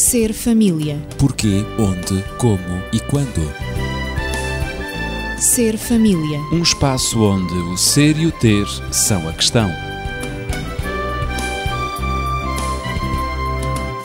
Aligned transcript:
Ser 0.00 0.32
família. 0.32 0.98
Porquê, 1.18 1.62
onde, 1.78 2.24
como 2.38 2.82
e 2.90 2.98
quando. 3.00 3.42
Ser 5.38 5.76
família. 5.76 6.40
Um 6.50 6.62
espaço 6.62 7.22
onde 7.22 7.52
o 7.52 7.76
ser 7.76 8.16
e 8.16 8.26
o 8.26 8.32
ter 8.32 8.66
são 8.90 9.28
a 9.28 9.32
questão. 9.34 9.68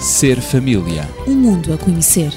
Ser 0.01 0.41
família. 0.41 1.07
Um 1.25 1.33
mundo 1.33 1.73
a 1.73 1.77
conhecer. 1.77 2.33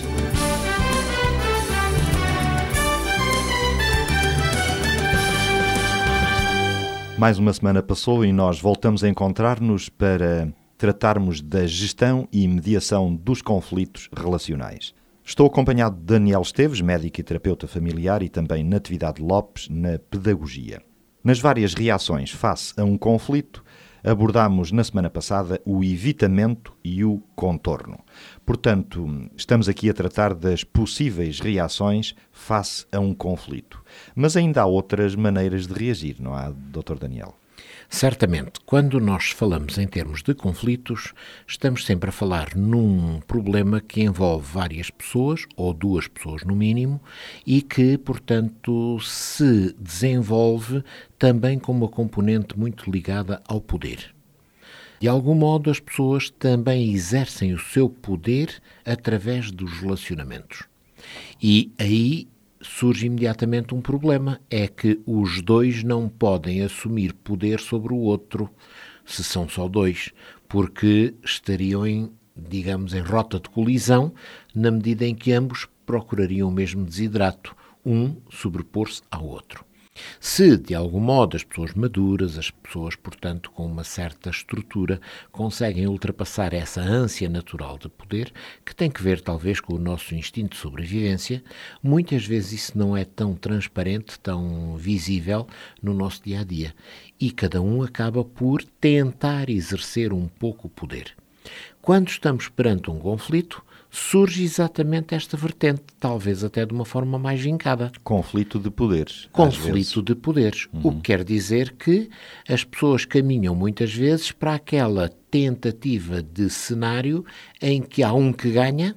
Mais 7.18 7.40
uma 7.40 7.52
semana 7.52 7.82
passou 7.82 8.25
e 8.25 8.32
nós 8.32 8.61
voltamos 8.61 9.02
a 9.02 9.09
encontrar-nos 9.09 9.88
para 9.88 10.48
tratarmos 10.79 11.43
da 11.43 11.67
gestão 11.67 12.29
e 12.33 12.47
mediação 12.47 13.13
dos 13.13 13.43
conflitos 13.43 14.09
relacionais. 14.17 14.95
Estou 15.25 15.46
acompanhado 15.46 15.96
de 15.96 16.05
Daniel 16.05 16.41
Esteves, 16.41 16.81
médico 16.81 17.21
e 17.21 17.25
terapeuta 17.25 17.67
familiar, 17.67 18.23
e 18.23 18.29
também 18.29 18.64
Natividade 18.64 19.21
Lopes, 19.21 19.69
na 19.69 19.99
pedagogia. 19.99 20.81
Nas 21.22 21.41
várias 21.41 21.75
reações 21.75 22.31
face 22.31 22.72
a 22.81 22.85
um 22.85 22.96
conflito, 22.96 23.63
abordámos 24.05 24.71
na 24.71 24.85
semana 24.85 25.11
passada 25.11 25.61
o 25.67 25.83
evitamento 25.83 26.72
e 26.83 27.05
o 27.05 27.21
contorno. 27.35 27.99
Portanto, 28.47 29.29
estamos 29.36 29.69
aqui 29.69 29.91
a 29.91 29.95
tratar 29.95 30.33
das 30.33 30.63
possíveis 30.63 31.41
reações 31.41 32.14
face 32.31 32.86
a 32.92 33.00
um 33.00 33.12
conflito. 33.12 33.83
Mas 34.14 34.36
ainda 34.36 34.62
há 34.62 34.67
outras 34.67 35.17
maneiras 35.17 35.67
de 35.67 35.75
reagir, 35.75 36.17
não 36.20 36.34
há, 36.34 36.50
Dr. 36.50 36.98
Daniel? 37.00 37.34
Certamente, 37.91 38.61
quando 38.67 39.00
nós 39.00 39.30
falamos 39.30 39.78
em 39.78 39.86
termos 39.86 40.22
de 40.22 40.34
conflitos, 40.34 41.14
estamos 41.47 41.86
sempre 41.86 42.11
a 42.11 42.12
falar 42.12 42.55
num 42.55 43.19
problema 43.20 43.80
que 43.80 44.03
envolve 44.03 44.47
várias 44.53 44.91
pessoas, 44.91 45.47
ou 45.56 45.72
duas 45.72 46.06
pessoas 46.06 46.44
no 46.44 46.55
mínimo, 46.55 47.00
e 47.46 47.62
que, 47.62 47.96
portanto, 47.96 49.00
se 49.00 49.74
desenvolve 49.78 50.84
também 51.18 51.58
com 51.58 51.72
uma 51.72 51.88
componente 51.88 52.58
muito 52.58 52.91
ligada 52.91 53.42
ao 53.48 53.61
poder. 53.61 54.14
De 55.00 55.08
algum 55.08 55.34
modo, 55.34 55.70
as 55.70 55.80
pessoas 55.80 56.28
também 56.28 56.92
exercem 56.92 57.55
o 57.55 57.58
seu 57.58 57.88
poder 57.88 58.61
através 58.84 59.50
dos 59.50 59.80
relacionamentos. 59.80 60.64
E 61.40 61.72
aí 61.78 62.28
surge 62.61 63.06
imediatamente 63.06 63.75
um 63.75 63.81
problema: 63.81 64.41
é 64.51 64.67
que 64.67 65.01
os 65.06 65.41
dois 65.42 65.83
não 65.83 66.09
podem 66.09 66.62
assumir 66.62 67.12
poder 67.12 67.61
sobre 67.61 67.92
o 67.92 67.98
outro, 67.98 68.51
se 69.05 69.23
são 69.25 69.48
só 69.48 69.69
dois, 69.69 70.12
porque 70.48 71.14
estariam 71.25 71.86
em, 71.86 72.11
digamos, 72.36 72.95
em 72.95 73.01
rota 73.01 73.39
de 73.41 73.48
colisão, 73.48 74.12
na 74.55 74.70
medida 74.70 75.05
em 75.05 75.14
que 75.14 75.33
ambos 75.33 75.69
procurariam 75.86 76.48
o 76.48 76.53
mesmo 76.53 76.84
desidrato, 76.84 77.56
um 77.84 78.17
sobrepor-se 78.31 79.03
ao 79.11 79.25
outro. 79.25 79.67
Se, 80.20 80.56
de 80.56 80.74
algum 80.74 81.00
modo, 81.00 81.36
as 81.36 81.44
pessoas 81.44 81.74
maduras, 81.74 82.38
as 82.38 82.50
pessoas, 82.50 82.94
portanto, 82.94 83.50
com 83.50 83.66
uma 83.66 83.84
certa 83.84 84.30
estrutura, 84.30 85.00
conseguem 85.30 85.86
ultrapassar 85.86 86.52
essa 86.52 86.80
ânsia 86.80 87.28
natural 87.28 87.78
de 87.78 87.88
poder, 87.88 88.32
que 88.64 88.74
tem 88.74 88.90
que 88.90 89.02
ver 89.02 89.20
talvez 89.20 89.60
com 89.60 89.74
o 89.74 89.78
nosso 89.78 90.14
instinto 90.14 90.55
de 90.55 90.60
sobrevivência, 90.60 91.42
muitas 91.82 92.24
vezes 92.24 92.52
isso 92.52 92.78
não 92.78 92.96
é 92.96 93.05
tão 93.05 93.34
transparente, 93.34 94.18
tão 94.20 94.77
visível 94.77 95.46
no 95.82 95.94
nosso 95.94 96.22
dia 96.22 96.40
a 96.40 96.44
dia. 96.44 96.74
E 97.20 97.30
cada 97.30 97.60
um 97.60 97.83
acaba 97.83 98.24
por 98.24 98.62
tentar 98.62 99.48
exercer 99.50 100.12
um 100.12 100.28
pouco 100.28 100.66
o 100.66 100.70
poder. 100.70 101.14
Quando 101.80 102.08
estamos 102.08 102.48
perante 102.48 102.90
um 102.90 102.98
conflito, 102.98 103.62
surge 103.91 104.42
exatamente 104.42 105.14
esta 105.14 105.36
vertente, 105.36 105.83
talvez 105.98 106.44
até 106.44 106.64
de 106.64 106.72
uma 106.72 106.84
forma 106.84 107.19
mais 107.19 107.41
vincada. 107.41 107.91
Conflito 108.03 108.58
de 108.58 108.70
poderes. 108.70 109.28
Conflito 109.33 110.02
de 110.02 110.14
poderes. 110.14 110.68
Uhum. 110.73 110.80
O 110.85 110.92
que 110.96 111.01
quer 111.01 111.24
dizer 111.24 111.73
que 111.73 112.08
as 112.48 112.64
pessoas 112.64 113.05
caminham 113.05 113.55
muitas 113.55 113.92
vezes 113.92 114.30
para 114.33 114.55
aquela 114.55 115.08
tentativa 115.30 116.23
de 116.23 116.51
cenário 116.51 117.24
em 117.61 117.83
que 117.83 118.02
há 118.02 118.12
um 118.12 118.33
que 118.33 118.51
ganha, 118.51 118.96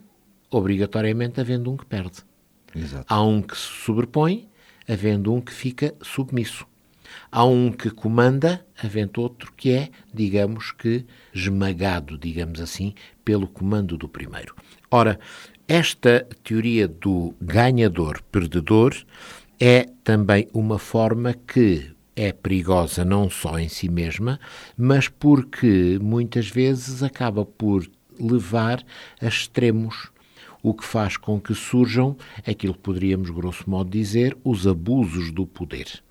obrigatoriamente 0.49 1.39
havendo 1.39 1.71
um 1.71 1.77
que 1.77 1.85
perde. 1.85 2.19
Exato. 2.75 3.05
Há 3.07 3.21
um 3.23 3.41
que 3.41 3.57
se 3.57 3.67
sobrepõe, 3.85 4.49
havendo 4.87 5.33
um 5.33 5.41
que 5.41 5.53
fica 5.53 5.93
submisso. 6.01 6.65
Há 7.29 7.43
um 7.43 7.71
que 7.71 7.89
comanda, 7.89 8.65
havendo 8.81 9.21
outro 9.21 9.51
que 9.55 9.71
é, 9.71 9.89
digamos 10.13 10.71
que, 10.71 11.05
esmagado, 11.33 12.17
digamos 12.17 12.61
assim, 12.61 12.93
pelo 13.23 13.47
comando 13.47 13.97
do 13.97 14.07
primeiro. 14.07 14.55
Ora, 14.93 15.17
esta 15.69 16.27
teoria 16.43 16.85
do 16.85 17.33
ganhador-perdedor 17.41 18.93
é 19.57 19.87
também 20.03 20.49
uma 20.53 20.77
forma 20.77 21.33
que 21.33 21.91
é 22.13 22.33
perigosa 22.33 23.05
não 23.05 23.29
só 23.29 23.57
em 23.57 23.69
si 23.69 23.87
mesma, 23.87 24.37
mas 24.77 25.07
porque 25.07 25.97
muitas 26.01 26.49
vezes 26.49 27.01
acaba 27.01 27.45
por 27.45 27.89
levar 28.19 28.83
a 29.21 29.27
extremos, 29.27 30.11
o 30.61 30.73
que 30.73 30.83
faz 30.83 31.15
com 31.15 31.39
que 31.39 31.55
surjam 31.55 32.17
aquilo 32.45 32.73
que 32.73 32.81
poderíamos, 32.81 33.29
grosso 33.29 33.69
modo, 33.69 33.89
dizer, 33.89 34.37
os 34.43 34.67
abusos 34.67 35.31
do 35.31 35.47
poder 35.47 36.03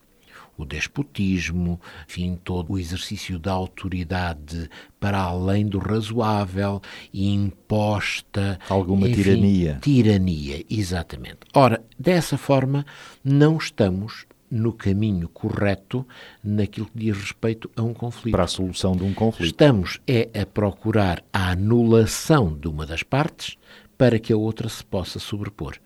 o 0.63 0.67
despotismo, 0.67 1.81
enfim, 2.09 2.39
todo 2.43 2.73
o 2.73 2.79
exercício 2.79 3.39
da 3.39 3.53
autoridade 3.53 4.69
para 4.99 5.19
além 5.19 5.67
do 5.67 5.79
razoável, 5.79 6.81
imposta. 7.13 8.59
Alguma 8.69 9.09
enfim, 9.09 9.23
tirania. 9.23 9.79
Tirania, 9.81 10.65
exatamente. 10.69 11.39
Ora, 11.55 11.83
dessa 11.99 12.37
forma, 12.37 12.85
não 13.25 13.57
estamos 13.57 14.27
no 14.51 14.73
caminho 14.73 15.29
correto 15.29 16.05
naquilo 16.43 16.87
que 16.87 16.99
diz 16.99 17.17
respeito 17.17 17.71
a 17.77 17.83
um 17.83 17.95
conflito. 17.95 18.33
Para 18.33 18.45
a 18.45 18.49
solução 18.49 18.97
de 18.97 19.05
um 19.05 19.15
conflito. 19.15 19.51
Estamos 19.51 20.01
é 20.07 20.29
a 20.39 20.45
procurar 20.45 21.23
a 21.33 21.53
anulação 21.53 22.53
de 22.59 22.67
uma 22.67 22.85
das 22.85 23.03
partes 23.03 23.57
para 23.97 24.19
que 24.19 24.33
a 24.33 24.37
outra 24.37 24.69
se 24.69 24.85
possa 24.85 25.19
sobrepor. 25.19 25.77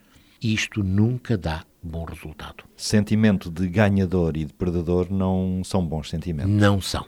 Isto 0.41 0.83
nunca 0.83 1.37
dá 1.37 1.65
bom 1.85 2.05
resultado. 2.05 2.65
Sentimento 2.77 3.51
de 3.51 3.69
ganhador 3.69 4.37
e 4.37 4.45
de 4.45 4.53
perdedor 4.53 5.11
não 5.11 5.63
são 5.65 5.85
bons 5.85 6.11
sentimentos. 6.11 6.51
Não 6.51 6.81
são. 6.81 7.07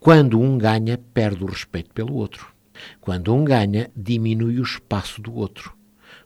Quando 0.00 0.40
um 0.40 0.56
ganha, 0.56 0.98
perde 0.98 1.44
o 1.44 1.46
respeito 1.46 1.92
pelo 1.92 2.14
outro. 2.14 2.52
Quando 3.00 3.32
um 3.32 3.44
ganha, 3.44 3.90
diminui 3.94 4.58
o 4.58 4.62
espaço 4.62 5.20
do 5.20 5.34
outro. 5.34 5.74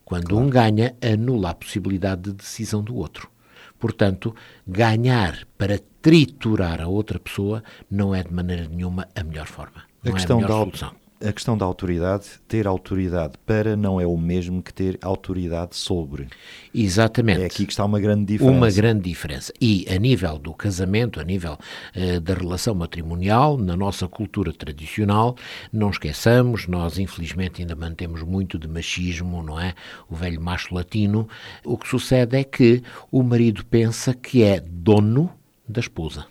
Quando 0.05 0.29
claro. 0.29 0.45
um 0.45 0.49
ganha, 0.49 0.97
anula 1.03 1.51
a 1.51 1.55
possibilidade 1.55 2.23
de 2.23 2.33
decisão 2.33 2.83
do 2.83 2.97
outro. 2.97 3.31
Portanto, 3.79 4.35
ganhar 4.67 5.47
para 5.57 5.79
triturar 6.01 6.81
a 6.81 6.89
outra 6.89 7.19
pessoa 7.19 7.63
não 7.91 8.15
é 8.15 8.23
de 8.23 8.33
maneira 8.33 8.67
nenhuma 8.69 9.07
a 9.15 9.23
melhor 9.23 9.47
forma. 9.47 9.83
Não 10.03 10.13
a 10.13 10.15
questão 10.15 10.41
é 10.41 10.45
a 10.45 10.47
da 10.47 10.53
solução 10.55 11.08
a 11.21 11.33
questão 11.33 11.59
da 11.59 11.65
autoridade, 11.65 12.27
ter 12.47 12.67
autoridade 12.67 13.35
para 13.45 13.77
não 13.77 14.01
é 14.01 14.07
o 14.07 14.17
mesmo 14.17 14.63
que 14.63 14.73
ter 14.73 14.99
autoridade 15.03 15.77
sobre. 15.77 16.29
Exatamente. 16.73 17.43
É 17.43 17.47
aqui 17.47 17.67
que 17.67 17.73
está 17.73 17.85
uma 17.85 17.99
grande 17.99 18.25
diferença. 18.25 18.57
Uma 18.57 18.71
grande 18.71 19.03
diferença. 19.03 19.53
E 19.61 19.87
a 19.91 19.99
nível 19.99 20.39
do 20.39 20.55
casamento, 20.55 21.21
a 21.21 21.25
nível 21.25 21.59
uh, 21.97 22.21
da 22.21 22.35
relação 22.35 22.75
matrimonial, 22.75 23.59
na 23.59 23.77
nossa 23.77 24.07
cultura 24.07 24.53
tradicional, 24.53 25.37
não 25.73 25.91
esqueçamos, 25.91 26.69
nós 26.69 26.99
infelizmente 26.99 27.63
ainda 27.63 27.75
mantemos 27.75 28.23
muito 28.23 28.59
de 28.59 28.69
machismo, 28.69 29.43
não 29.43 29.59
é? 29.59 29.75
O 30.09 30.15
velho 30.15 30.41
macho 30.41 30.75
latino. 30.75 31.29
O 31.65 31.77
que 31.77 31.89
sucede 31.89 32.37
é 32.37 32.45
que 32.45 32.83
o 33.11 33.23
marido 33.23 33.65
pensa 33.65 34.15
que 34.15 34.43
é 34.43 34.61
dono 34.61 35.31
da 35.69 35.81
esposa. 35.81 36.27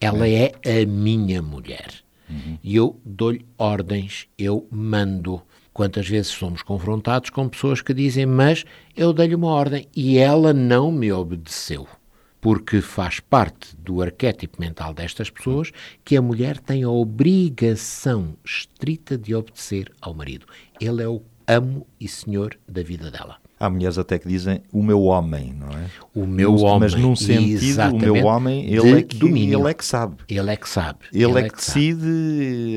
Ela 0.00 0.28
é, 0.28 0.52
é 0.64 0.82
a 0.82 0.86
minha 0.86 1.40
mulher. 1.40 2.01
Uhum. 2.32 2.58
E 2.62 2.74
eu 2.76 2.98
dou-lhe 3.04 3.44
ordens, 3.58 4.26
eu 4.38 4.66
mando. 4.70 5.42
Quantas 5.72 6.08
vezes 6.08 6.30
somos 6.30 6.62
confrontados 6.62 7.30
com 7.30 7.48
pessoas 7.48 7.80
que 7.80 7.94
dizem, 7.94 8.26
mas 8.26 8.64
eu 8.96 9.12
dei-lhe 9.12 9.34
uma 9.34 9.48
ordem 9.48 9.86
e 9.94 10.18
ela 10.18 10.52
não 10.52 10.90
me 10.90 11.12
obedeceu. 11.12 11.86
Porque 12.40 12.80
faz 12.80 13.20
parte 13.20 13.76
do 13.76 14.02
arquétipo 14.02 14.60
mental 14.60 14.92
destas 14.92 15.30
pessoas 15.30 15.70
que 16.04 16.16
a 16.16 16.22
mulher 16.22 16.58
tem 16.58 16.82
a 16.82 16.90
obrigação 16.90 18.36
estrita 18.44 19.16
de 19.16 19.34
obedecer 19.34 19.90
ao 20.00 20.12
marido. 20.12 20.46
Ele 20.80 21.02
é 21.02 21.08
o 21.08 21.22
amo 21.46 21.86
e 22.00 22.08
senhor 22.08 22.58
da 22.68 22.82
vida 22.82 23.10
dela. 23.10 23.36
Há 23.62 23.70
mulheres 23.70 23.96
até 23.96 24.18
que 24.18 24.26
dizem 24.26 24.60
o 24.72 24.82
meu 24.82 25.02
homem, 25.04 25.52
não 25.56 25.68
é? 25.68 25.86
O 26.12 26.26
meu 26.26 26.52
Mas- 26.52 26.62
homem. 26.62 26.80
Mas 26.80 26.94
num 26.94 27.14
sentido, 27.14 27.58
o 27.58 27.60
meu 27.60 28.16
exatamente, 28.16 28.24
homem, 28.24 28.66
ele 28.66 28.98
é, 28.98 29.02
que, 29.02 29.16
domínio. 29.16 29.60
ele 29.60 29.70
é 29.70 29.74
que 29.74 29.84
sabe. 29.84 30.16
Ele 30.28 30.50
é 30.50 30.56
que 30.56 30.68
sabe. 30.68 30.98
Ele, 31.12 31.38
é 31.38 31.48
que 31.48 31.64
sabe. 31.64 31.80
decide, 31.94 32.08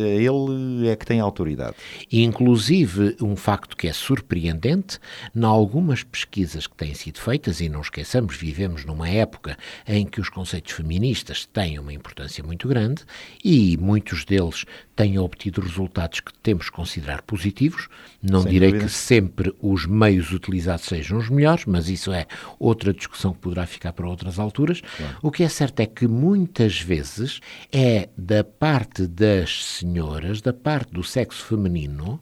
ele 0.04 0.88
é 0.88 0.96
que 0.96 1.06
tem 1.08 1.20
autoridade. 1.20 1.76
Inclusive, 2.12 3.16
um 3.20 3.36
facto 3.36 3.76
que 3.76 3.88
é 3.88 3.94
surpreendente, 3.94 5.00
em 5.36 5.44
algumas 5.44 6.04
pesquisas 6.04 6.68
que 6.68 6.76
têm 6.76 6.94
sido 6.94 7.20
feitas, 7.20 7.62
e 7.62 7.68
não 7.68 7.82
esqueçamos, 7.82 8.36
vivemos 8.36 8.86
numa 8.86 9.10
época 9.10 9.58
em 9.88 10.06
que 10.06 10.22
os 10.22 10.30
conceitos 10.30 10.74
feministas 10.74 11.46
têm 11.46 11.80
uma 11.80 11.94
importância 11.94 12.44
muito 12.44 12.68
grande 12.68 13.04
e 13.44 13.76
muitos 13.78 14.24
deles 14.24 14.66
têm 14.96 15.18
obtido 15.18 15.62
resultados 15.62 16.20
que 16.20 16.32
temos 16.44 16.70
que 16.70 16.76
considerar 16.76 17.22
positivos. 17.24 17.88
Não 18.22 18.42
Sem 18.44 18.52
direi 18.52 18.70
dúvida. 18.70 18.86
que 18.86 18.92
sempre 18.92 19.54
os 19.62 19.86
meios 19.86 20.32
utilizados 20.32 20.75
sejam 20.78 21.18
os 21.18 21.30
melhores, 21.30 21.66
mas 21.66 21.90
isso 21.90 22.12
é 22.12 22.26
outra 22.60 22.94
discussão 22.94 23.34
que 23.34 23.40
poderá 23.40 23.66
ficar 23.66 23.94
para 23.94 24.08
outras 24.08 24.40
alturas. 24.40 24.82
O 25.22 25.32
que 25.32 25.44
é 25.44 25.50
certo 25.50 25.80
é 25.80 25.86
que 25.86 26.08
muitas 26.08 26.80
vezes 26.80 27.40
é 27.72 28.10
da 28.18 28.44
parte 28.44 29.08
das 29.08 29.66
senhoras, 29.66 30.42
da 30.42 30.54
parte 30.54 30.92
do 30.92 31.04
sexo 31.04 31.44
feminino, 31.46 32.20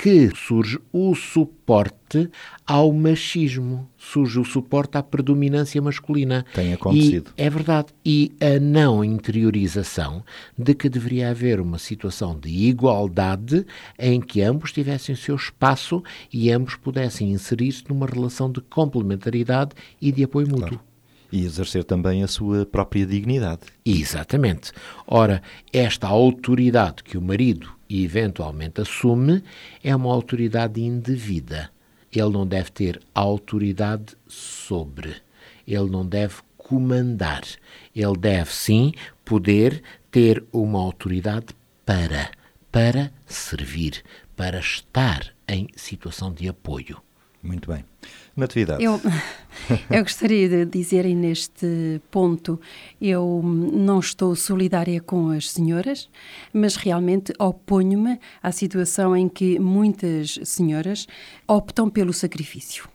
que 0.00 0.34
surge 0.34 0.78
o 0.90 1.14
suporte 1.14 2.30
ao 2.66 2.90
machismo, 2.90 3.86
surge 3.98 4.40
o 4.40 4.44
suporte 4.46 4.96
à 4.96 5.02
predominância 5.02 5.82
masculina. 5.82 6.46
Tem 6.54 6.72
acontecido. 6.72 7.32
E 7.36 7.42
é 7.42 7.50
verdade. 7.50 7.88
E 8.02 8.32
a 8.40 8.58
não 8.58 9.04
interiorização 9.04 10.24
de 10.56 10.72
que 10.72 10.88
deveria 10.88 11.28
haver 11.28 11.60
uma 11.60 11.76
situação 11.76 12.38
de 12.38 12.48
igualdade 12.48 13.66
em 13.98 14.22
que 14.22 14.40
ambos 14.40 14.72
tivessem 14.72 15.14
o 15.14 15.18
seu 15.18 15.36
espaço 15.36 16.02
e 16.32 16.50
ambos 16.50 16.76
pudessem 16.76 17.30
inserir-se 17.32 17.84
numa 17.86 18.06
relação 18.06 18.50
de 18.50 18.62
complementaridade 18.62 19.72
e 20.00 20.10
de 20.10 20.24
apoio 20.24 20.48
mútuo. 20.48 20.80
E 21.30 21.44
exercer 21.44 21.84
também 21.84 22.22
a 22.22 22.26
sua 22.26 22.64
própria 22.64 23.04
dignidade. 23.04 23.60
Exatamente. 23.84 24.72
Ora, 25.06 25.42
esta 25.70 26.08
autoridade 26.08 27.04
que 27.04 27.18
o 27.18 27.22
marido 27.22 27.78
eventualmente 27.90 28.80
assume 28.80 29.42
é 29.82 29.94
uma 29.94 30.12
autoridade 30.12 30.80
indevida. 30.80 31.70
Ele 32.12 32.30
não 32.30 32.46
deve 32.46 32.70
ter 32.70 33.00
autoridade 33.14 34.16
sobre. 34.26 35.16
Ele 35.66 35.90
não 35.90 36.06
deve 36.06 36.36
comandar. 36.56 37.42
Ele 37.94 38.16
deve, 38.18 38.52
sim, 38.52 38.92
poder 39.24 39.82
ter 40.10 40.44
uma 40.52 40.78
autoridade 40.80 41.54
para, 41.84 42.30
para 42.70 43.12
servir, 43.26 44.02
para 44.36 44.58
estar 44.58 45.34
em 45.48 45.68
situação 45.76 46.32
de 46.32 46.48
apoio. 46.48 47.00
Muito 47.42 47.70
bem. 47.70 47.84
Natividade. 48.36 48.82
Eu, 48.82 49.00
eu 49.90 50.02
gostaria 50.02 50.48
de 50.48 50.64
dizer 50.66 51.04
neste 51.14 52.00
ponto, 52.10 52.60
eu 53.00 53.42
não 53.42 53.98
estou 53.98 54.36
solidária 54.36 55.00
com 55.00 55.30
as 55.30 55.50
senhoras, 55.50 56.08
mas 56.52 56.76
realmente 56.76 57.32
oponho-me 57.38 58.18
à 58.42 58.52
situação 58.52 59.16
em 59.16 59.28
que 59.28 59.58
muitas 59.58 60.38
senhoras 60.44 61.06
optam 61.48 61.88
pelo 61.88 62.12
sacrifício. 62.12 62.88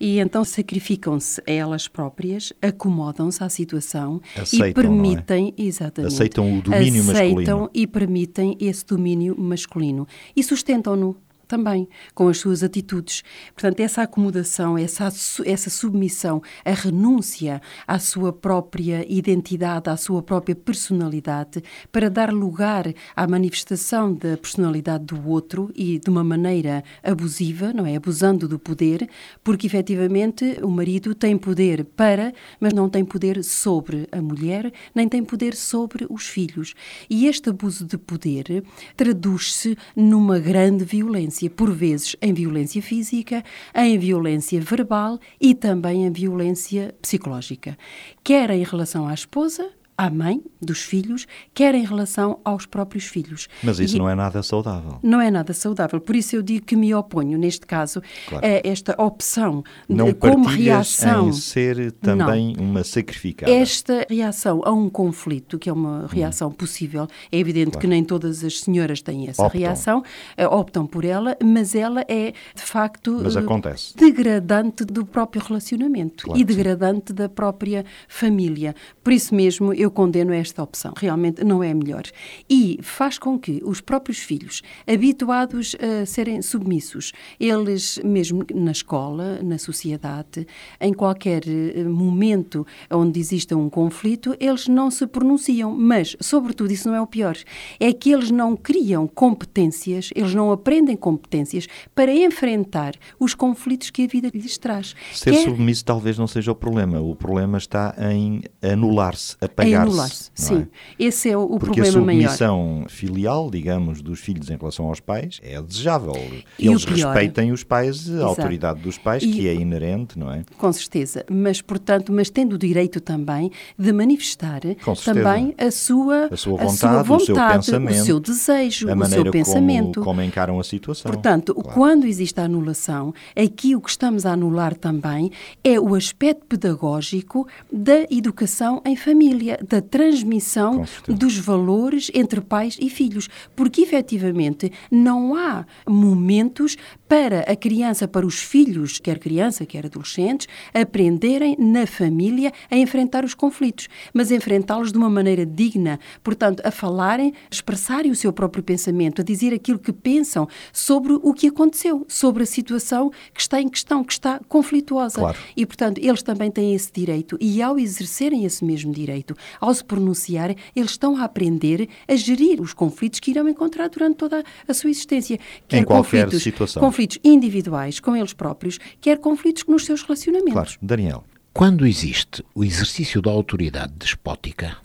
E 0.00 0.20
então 0.20 0.44
sacrificam-se 0.44 1.42
a 1.46 1.50
elas 1.50 1.88
próprias, 1.88 2.52
acomodam-se 2.62 3.42
à 3.42 3.48
situação 3.48 4.20
Aceitam, 4.36 4.68
e 4.68 4.74
permitem, 4.74 5.54
exatamente, 5.58 6.14
Aceitam 6.14 6.58
o 6.58 6.62
domínio 6.62 7.02
aceitam 7.02 7.34
masculino. 7.34 7.70
e 7.74 7.86
permitem 7.86 8.56
esse 8.60 8.86
domínio 8.86 9.34
masculino 9.36 10.06
e 10.36 10.42
sustentam-no 10.44 11.16
também 11.48 11.88
com 12.14 12.28
as 12.28 12.38
suas 12.38 12.62
atitudes. 12.62 13.24
Portanto, 13.54 13.80
essa 13.80 14.02
acomodação, 14.02 14.76
essa, 14.78 15.08
essa 15.44 15.70
submissão, 15.70 16.42
a 16.64 16.72
renúncia 16.72 17.60
à 17.86 17.98
sua 17.98 18.32
própria 18.32 19.04
identidade, 19.08 19.88
à 19.88 19.96
sua 19.96 20.22
própria 20.22 20.54
personalidade, 20.54 21.62
para 21.90 22.10
dar 22.10 22.32
lugar 22.32 22.92
à 23.16 23.26
manifestação 23.26 24.12
da 24.12 24.36
personalidade 24.36 25.06
do 25.06 25.28
outro 25.28 25.70
e 25.74 25.98
de 25.98 26.10
uma 26.10 26.22
maneira 26.22 26.84
abusiva, 27.02 27.72
não 27.72 27.86
é? 27.86 27.96
Abusando 27.96 28.46
do 28.46 28.58
poder, 28.58 29.08
porque 29.42 29.66
efetivamente 29.66 30.58
o 30.62 30.70
marido 30.70 31.14
tem 31.14 31.36
poder 31.36 31.84
para, 31.84 32.32
mas 32.60 32.72
não 32.72 32.88
tem 32.88 33.04
poder 33.04 33.42
sobre 33.42 34.06
a 34.12 34.20
mulher, 34.20 34.70
nem 34.94 35.08
tem 35.08 35.24
poder 35.24 35.54
sobre 35.54 36.06
os 36.10 36.26
filhos. 36.26 36.74
E 37.08 37.26
este 37.26 37.48
abuso 37.50 37.86
de 37.86 37.96
poder 37.96 38.62
traduz-se 38.96 39.76
numa 39.96 40.38
grande 40.38 40.84
violência, 40.84 41.37
por 41.46 41.70
vezes 41.70 42.16
em 42.22 42.32
violência 42.32 42.80
física, 42.80 43.44
em 43.74 43.98
violência 43.98 44.58
verbal 44.62 45.18
e 45.38 45.54
também 45.54 46.06
em 46.06 46.10
violência 46.10 46.94
psicológica, 47.02 47.76
quer 48.24 48.48
em 48.50 48.64
relação 48.64 49.06
à 49.06 49.12
esposa, 49.12 49.70
à 49.98 50.08
mãe 50.08 50.40
dos 50.62 50.80
filhos, 50.82 51.26
quer 51.52 51.74
em 51.74 51.84
relação 51.84 52.38
aos 52.44 52.64
próprios 52.66 53.04
filhos. 53.04 53.48
Mas 53.64 53.80
isso 53.80 53.96
E- 53.96 53.98
não 53.98 54.08
é 54.08 54.14
nada 54.14 54.42
saudável. 54.44 54.98
não 55.02 55.20
é 55.20 55.28
nada 55.30 55.52
saudável. 55.52 56.00
Por 56.00 56.14
isso 56.14 56.36
eu 56.36 56.42
digo 56.42 56.64
que 56.64 56.76
me 56.76 56.94
oponho, 56.94 57.36
neste 57.36 57.66
caso, 57.66 58.00
Claro. 58.28 58.46
a 58.46 58.60
esta 58.68 58.94
opção 59.02 59.64
de- 59.88 59.96
Não 59.96 60.12
como 60.14 60.44
partilhas 60.44 60.96
reação. 61.00 61.28
em 61.28 61.32
ser 61.32 61.90
também 61.92 62.54
uma 62.58 62.84
sacrificada. 62.84 63.50
Esta 63.52 64.06
reação 64.08 64.62
a 64.64 64.70
um 64.72 64.88
conflito, 64.88 65.58
que 65.58 65.68
é 65.68 65.72
uma 65.72 66.06
reação 66.06 66.50
possível, 66.52 67.08
é 67.32 67.36
evidente 67.38 67.76
que 67.76 67.86
nem 67.88 68.04
todas 68.04 68.44
as 68.44 68.60
senhoras 68.60 69.02
têm 69.02 69.28
essa 69.28 69.42
Optam. 69.42 69.60
reação, 69.60 70.02
eh, 70.36 70.46
optam 70.46 70.86
por 70.86 71.04
ela, 71.04 71.36
mas 71.44 71.74
ela 71.74 72.04
é, 72.08 72.32
de 72.54 72.62
facto, 72.62 73.18
Mas 73.20 73.34
eh, 73.34 73.40
acontece. 73.40 73.96
degradante 73.96 74.84
do 74.84 75.04
próprio 75.04 75.42
relacionamento 75.42 76.24
Claro 76.24 76.38
e 76.40 76.44
que 76.44 76.52
sim. 76.52 76.56
degradante 76.56 77.12
da 77.12 77.28
própria 77.28 77.84
família. 78.08 78.74
Por 79.02 79.12
isso 79.12 79.34
mesmo, 79.34 79.72
eu 79.72 79.87
condeno 79.90 80.32
esta 80.32 80.62
opção. 80.62 80.92
Realmente 80.96 81.44
não 81.44 81.62
é 81.62 81.70
a 81.70 81.74
melhor. 81.74 82.02
E 82.48 82.78
faz 82.82 83.18
com 83.18 83.38
que 83.38 83.60
os 83.64 83.80
próprios 83.80 84.18
filhos, 84.18 84.62
habituados 84.86 85.76
a 85.80 86.06
serem 86.06 86.42
submissos, 86.42 87.12
eles, 87.38 87.98
mesmo 88.04 88.44
na 88.54 88.72
escola, 88.72 89.40
na 89.42 89.58
sociedade, 89.58 90.46
em 90.80 90.92
qualquer 90.92 91.42
eh, 91.46 91.84
momento 91.84 92.66
onde 92.90 93.20
exista 93.20 93.56
um 93.56 93.68
conflito, 93.70 94.36
eles 94.40 94.68
não 94.68 94.90
se 94.90 95.06
pronunciam. 95.06 95.74
Mas, 95.74 96.16
sobretudo, 96.20 96.72
isso 96.72 96.88
não 96.88 96.94
é 96.94 97.00
o 97.00 97.06
pior, 97.06 97.36
é 97.78 97.92
que 97.92 98.10
eles 98.10 98.30
não 98.30 98.56
criam 98.56 99.06
competências, 99.06 100.10
eles 100.14 100.34
não 100.34 100.50
aprendem 100.50 100.96
competências 100.96 101.66
para 101.94 102.12
enfrentar 102.12 102.94
os 103.18 103.34
conflitos 103.34 103.90
que 103.90 104.04
a 104.04 104.06
vida 104.06 104.30
lhes 104.32 104.58
traz. 104.58 104.94
Ser 105.12 105.32
Quer- 105.32 105.44
submisso 105.44 105.84
talvez 105.84 106.18
não 106.18 106.26
seja 106.26 106.52
o 106.52 106.54
problema. 106.54 107.00
O 107.00 107.14
problema 107.14 107.58
está 107.58 107.94
em 108.12 108.42
anular-se, 108.62 109.36
apagar-se. 109.40 109.77
Anular-se. 109.82 110.30
Sim, 110.34 110.66
é? 110.98 111.04
esse 111.04 111.28
é 111.30 111.36
o, 111.36 111.58
Porque 111.58 111.80
a 111.80 111.84
problema 111.84 112.06
maior. 112.06 112.20
submissão 112.30 112.84
filial, 112.88 113.50
digamos, 113.50 114.00
dos 114.02 114.20
filhos 114.20 114.50
em 114.50 114.56
relação 114.56 114.86
aos 114.86 115.00
pais 115.00 115.40
é 115.42 115.60
desejável. 115.60 116.14
E 116.58 116.66
Eles 116.68 116.84
pior- 116.84 116.96
respeitem 117.12 117.52
os 117.52 117.64
pais, 117.64 118.08
a 118.08 118.12
Exato. 118.12 118.24
autoridade 118.28 118.80
dos 118.80 118.98
pais, 118.98 119.22
E- 119.22 119.30
que 119.30 119.48
é 119.48 119.54
inerente, 119.54 120.18
não 120.18 120.32
é? 120.32 120.42
Com 120.56 120.72
certeza, 120.72 121.24
mas 121.30 121.60
portanto, 121.60 122.12
mas 122.12 122.30
tendo 122.30 122.54
o 122.54 122.58
direito 122.58 123.00
também 123.00 123.50
de 123.78 123.92
manifestar 123.92 124.60
Com 124.84 124.94
certeza. 124.94 125.24
também 125.26 125.54
a 125.58 125.70
sua, 125.70 126.28
A 126.30 126.36
sua 126.36 126.56
vontade, 126.56 127.10
o 127.12 127.20
seu 127.20 127.34
pensamento, 127.36 128.00
o 128.00 128.04
seu 128.04 128.20
desejo, 128.20 128.88
a 128.90 128.94
o 128.94 129.04
seu 129.06 129.30
pensamento. 129.30 129.94
como, 129.94 130.06
como 130.06 130.22
encaram 130.22 130.58
a 130.60 130.64
situação. 130.64 131.10
Portanto, 131.10 131.54
Claro. 131.54 131.70
quando 131.70 132.06
existe 132.06 132.38
a 132.40 132.44
anulação, 132.44 133.12
aqui 133.36 133.74
o 133.76 133.80
que 133.80 133.90
estamos 133.90 134.24
a 134.26 134.32
anular 134.32 134.74
também 134.76 135.30
é 135.64 135.78
o 135.80 135.94
aspecto 135.94 136.44
pedagógico 136.46 137.46
da 137.72 138.02
educação 138.10 138.80
em 138.84 138.96
família, 138.96 139.58
da 139.68 139.80
transmissão 139.82 140.84
dos 141.06 141.38
valores 141.38 142.10
entre 142.14 142.40
pais 142.40 142.78
e 142.80 142.88
filhos, 142.88 143.28
porque 143.54 143.82
efetivamente 143.82 144.72
não 144.90 145.34
há 145.34 145.66
momentos 145.86 146.76
para 147.08 147.40
a 147.40 147.56
criança, 147.56 148.06
para 148.06 148.26
os 148.26 148.38
filhos, 148.38 148.98
quer 148.98 149.18
criança, 149.18 149.64
quer 149.64 149.86
adolescentes, 149.86 150.46
aprenderem 150.74 151.56
na 151.58 151.86
família 151.86 152.52
a 152.70 152.76
enfrentar 152.76 153.24
os 153.24 153.34
conflitos, 153.34 153.88
mas 154.12 154.30
enfrentá-los 154.30 154.92
de 154.92 154.98
uma 154.98 155.08
maneira 155.08 155.46
digna, 155.46 155.98
portanto, 156.22 156.60
a 156.64 156.70
falarem, 156.70 157.32
a 157.50 157.54
expressarem 157.54 158.10
o 158.10 158.16
seu 158.16 158.32
próprio 158.32 158.62
pensamento, 158.62 159.22
a 159.22 159.24
dizer 159.24 159.54
aquilo 159.54 159.78
que 159.78 159.92
pensam 159.92 160.46
sobre 160.72 161.14
o 161.14 161.32
que 161.32 161.46
aconteceu, 161.46 162.04
sobre 162.06 162.42
a 162.42 162.46
situação 162.46 163.10
que 163.32 163.40
está 163.40 163.60
em 163.60 163.68
questão, 163.68 164.04
que 164.04 164.12
está 164.12 164.40
conflituosa. 164.48 165.20
Claro. 165.20 165.38
E, 165.56 165.64
portanto, 165.64 165.98
eles 165.98 166.22
também 166.22 166.50
têm 166.50 166.74
esse 166.74 166.92
direito 166.92 167.38
e, 167.40 167.62
ao 167.62 167.78
exercerem 167.78 168.44
esse 168.44 168.64
mesmo 168.64 168.92
direito, 168.92 169.34
ao 169.60 169.72
se 169.72 169.82
pronunciarem, 169.82 170.56
eles 170.76 170.90
estão 170.90 171.16
a 171.16 171.24
aprender 171.24 171.88
a 172.06 172.14
gerir 172.16 172.60
os 172.60 172.74
conflitos 172.74 173.20
que 173.20 173.30
irão 173.30 173.48
encontrar 173.48 173.88
durante 173.88 174.16
toda 174.16 174.44
a 174.66 174.74
sua 174.74 174.90
existência. 174.90 175.38
Quer 175.66 175.84
qualquer 175.84 176.24
conflitos, 176.24 176.42
situação. 176.42 176.82
Conflitos 176.98 177.18
individuais 177.22 178.00
com 178.00 178.16
eles 178.16 178.32
próprios, 178.32 178.78
quer 179.00 179.18
conflitos 179.18 179.64
nos 179.68 179.84
seus 179.84 180.02
relacionamentos. 180.02 180.52
Claro. 180.52 180.70
Daniel, 180.82 181.24
Quando 181.52 181.86
existe 181.86 182.44
o 182.54 182.64
exercício 182.64 183.22
da 183.22 183.30
autoridade 183.30 183.92
despótica, 183.96 184.76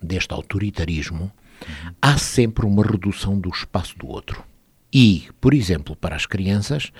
deste 0.00 0.32
autoritarismo, 0.32 1.30
há 2.00 2.16
sempre 2.18 2.66
uma 2.66 2.84
redução 2.84 3.38
do 3.38 3.48
espaço 3.48 3.98
do 3.98 4.08
outro. 4.08 4.44
E, 4.92 5.28
por 5.40 5.54
exemplo, 5.54 5.94
para 5.96 6.14
as 6.16 6.26
crianças, 6.26 6.92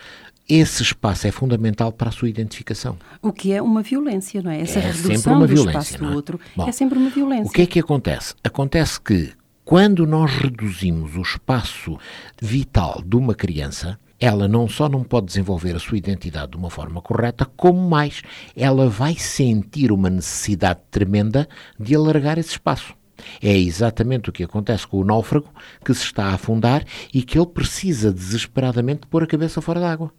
esse 0.48 0.82
espaço 0.82 1.26
é 1.26 1.30
fundamental 1.30 1.92
para 1.92 2.08
a 2.08 2.12
sua 2.12 2.28
identificação. 2.28 2.96
O 3.22 3.32
que 3.32 3.52
é 3.52 3.62
uma 3.62 3.82
violência, 3.82 4.42
não 4.42 4.50
é? 4.50 4.60
Essa 4.60 4.78
É 4.80 4.92
sempre 4.92 5.08
redução 5.10 5.34
uma 5.34 5.46
do 5.46 5.54
violência, 5.54 5.78
espaço 5.78 6.02
não 6.02 6.08
do 6.10 6.12
é? 6.12 6.16
outro 6.16 6.40
Bom, 6.54 6.68
é 6.68 6.72
sempre 6.72 6.98
uma 6.98 7.10
violência. 7.10 7.46
O 7.48 7.52
que 7.52 7.62
é 7.62 7.66
que 7.66 7.78
acontece? 7.80 8.34
Acontece 8.44 9.00
que 9.00 9.32
quando 9.64 10.06
nós 10.06 10.30
reduzimos 10.32 11.16
o 11.16 11.22
espaço 11.22 11.98
vital 12.40 13.02
de 13.04 13.16
uma 13.16 13.34
criança, 13.34 13.98
ela 14.20 14.48
não 14.48 14.68
só 14.68 14.88
não 14.88 15.02
pode 15.04 15.26
desenvolver 15.26 15.76
a 15.76 15.78
sua 15.78 15.98
identidade 15.98 16.52
de 16.52 16.56
uma 16.56 16.70
forma 16.70 17.00
correta, 17.00 17.44
como 17.56 17.88
mais, 17.88 18.22
ela 18.56 18.88
vai 18.88 19.14
sentir 19.14 19.92
uma 19.92 20.08
necessidade 20.08 20.80
tremenda 20.90 21.48
de 21.78 21.94
alargar 21.94 22.38
esse 22.38 22.50
espaço. 22.50 22.94
É 23.42 23.56
exatamente 23.56 24.28
o 24.28 24.32
que 24.32 24.44
acontece 24.44 24.86
com 24.86 24.98
o 24.98 25.04
náufrago 25.04 25.48
que 25.84 25.94
se 25.94 26.04
está 26.04 26.26
a 26.26 26.34
afundar 26.34 26.84
e 27.12 27.22
que 27.22 27.38
ele 27.38 27.46
precisa 27.46 28.12
desesperadamente 28.12 29.06
pôr 29.06 29.22
a 29.22 29.26
cabeça 29.26 29.60
fora 29.60 29.80
d'água. 29.80 30.12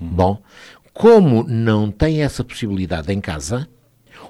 Bom, 0.00 0.40
como 0.92 1.44
não 1.44 1.90
tem 1.90 2.22
essa 2.22 2.42
possibilidade 2.42 3.12
em 3.12 3.20
casa, 3.20 3.68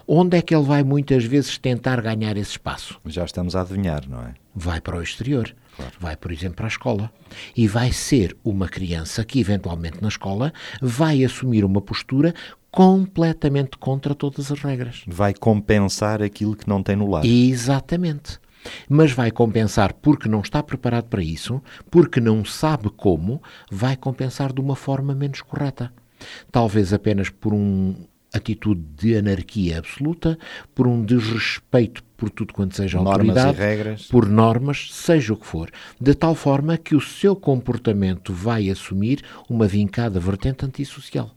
onde 0.06 0.36
é 0.36 0.42
que 0.42 0.54
ele 0.54 0.64
vai 0.64 0.82
muitas 0.82 1.24
vezes 1.24 1.58
tentar 1.58 2.00
ganhar 2.00 2.36
esse 2.36 2.52
espaço? 2.52 3.00
Já 3.06 3.24
estamos 3.24 3.54
a 3.54 3.60
adivinhar, 3.60 4.08
não 4.08 4.20
é? 4.20 4.34
Vai 4.54 4.80
para 4.80 4.96
o 4.96 5.02
exterior. 5.02 5.54
Vai, 5.98 6.16
por 6.16 6.32
exemplo, 6.32 6.56
para 6.56 6.66
a 6.66 6.68
escola. 6.68 7.12
E 7.56 7.66
vai 7.68 7.92
ser 7.92 8.36
uma 8.44 8.68
criança 8.68 9.24
que, 9.24 9.40
eventualmente, 9.40 10.00
na 10.00 10.08
escola, 10.08 10.52
vai 10.80 11.24
assumir 11.24 11.64
uma 11.64 11.80
postura 11.80 12.34
completamente 12.70 13.78
contra 13.78 14.14
todas 14.14 14.52
as 14.52 14.60
regras. 14.60 15.02
Vai 15.06 15.34
compensar 15.34 16.22
aquilo 16.22 16.56
que 16.56 16.68
não 16.68 16.82
tem 16.82 16.96
no 16.96 17.10
lar. 17.10 17.24
Exatamente. 17.24 18.38
Mas 18.88 19.12
vai 19.12 19.30
compensar 19.30 19.92
porque 19.94 20.28
não 20.28 20.40
está 20.40 20.62
preparado 20.62 21.06
para 21.06 21.22
isso, 21.22 21.62
porque 21.90 22.20
não 22.20 22.44
sabe 22.44 22.90
como, 22.90 23.42
vai 23.70 23.96
compensar 23.96 24.52
de 24.52 24.60
uma 24.60 24.76
forma 24.76 25.14
menos 25.14 25.40
correta. 25.42 25.92
Talvez 26.50 26.92
apenas 26.92 27.30
por 27.30 27.54
uma 27.54 27.94
atitude 28.38 28.80
de 28.96 29.16
anarquia 29.16 29.78
absoluta, 29.78 30.38
por 30.74 30.86
um 30.86 31.04
desrespeito 31.04 32.02
por 32.16 32.30
tudo 32.30 32.52
quanto 32.52 32.74
seja 32.74 32.98
Normas 32.98 33.28
autoridade, 33.28 33.58
regras. 33.58 34.06
por 34.06 34.28
normas, 34.28 34.88
seja 34.92 35.32
o 35.32 35.36
que 35.36 35.46
for, 35.46 35.70
de 36.00 36.14
tal 36.14 36.34
forma 36.34 36.76
que 36.76 36.96
o 36.96 37.00
seu 37.00 37.36
comportamento 37.36 38.32
vai 38.32 38.68
assumir 38.68 39.22
uma 39.48 39.68
vincada 39.68 40.18
vertente 40.18 40.64
antissocial. 40.64 41.30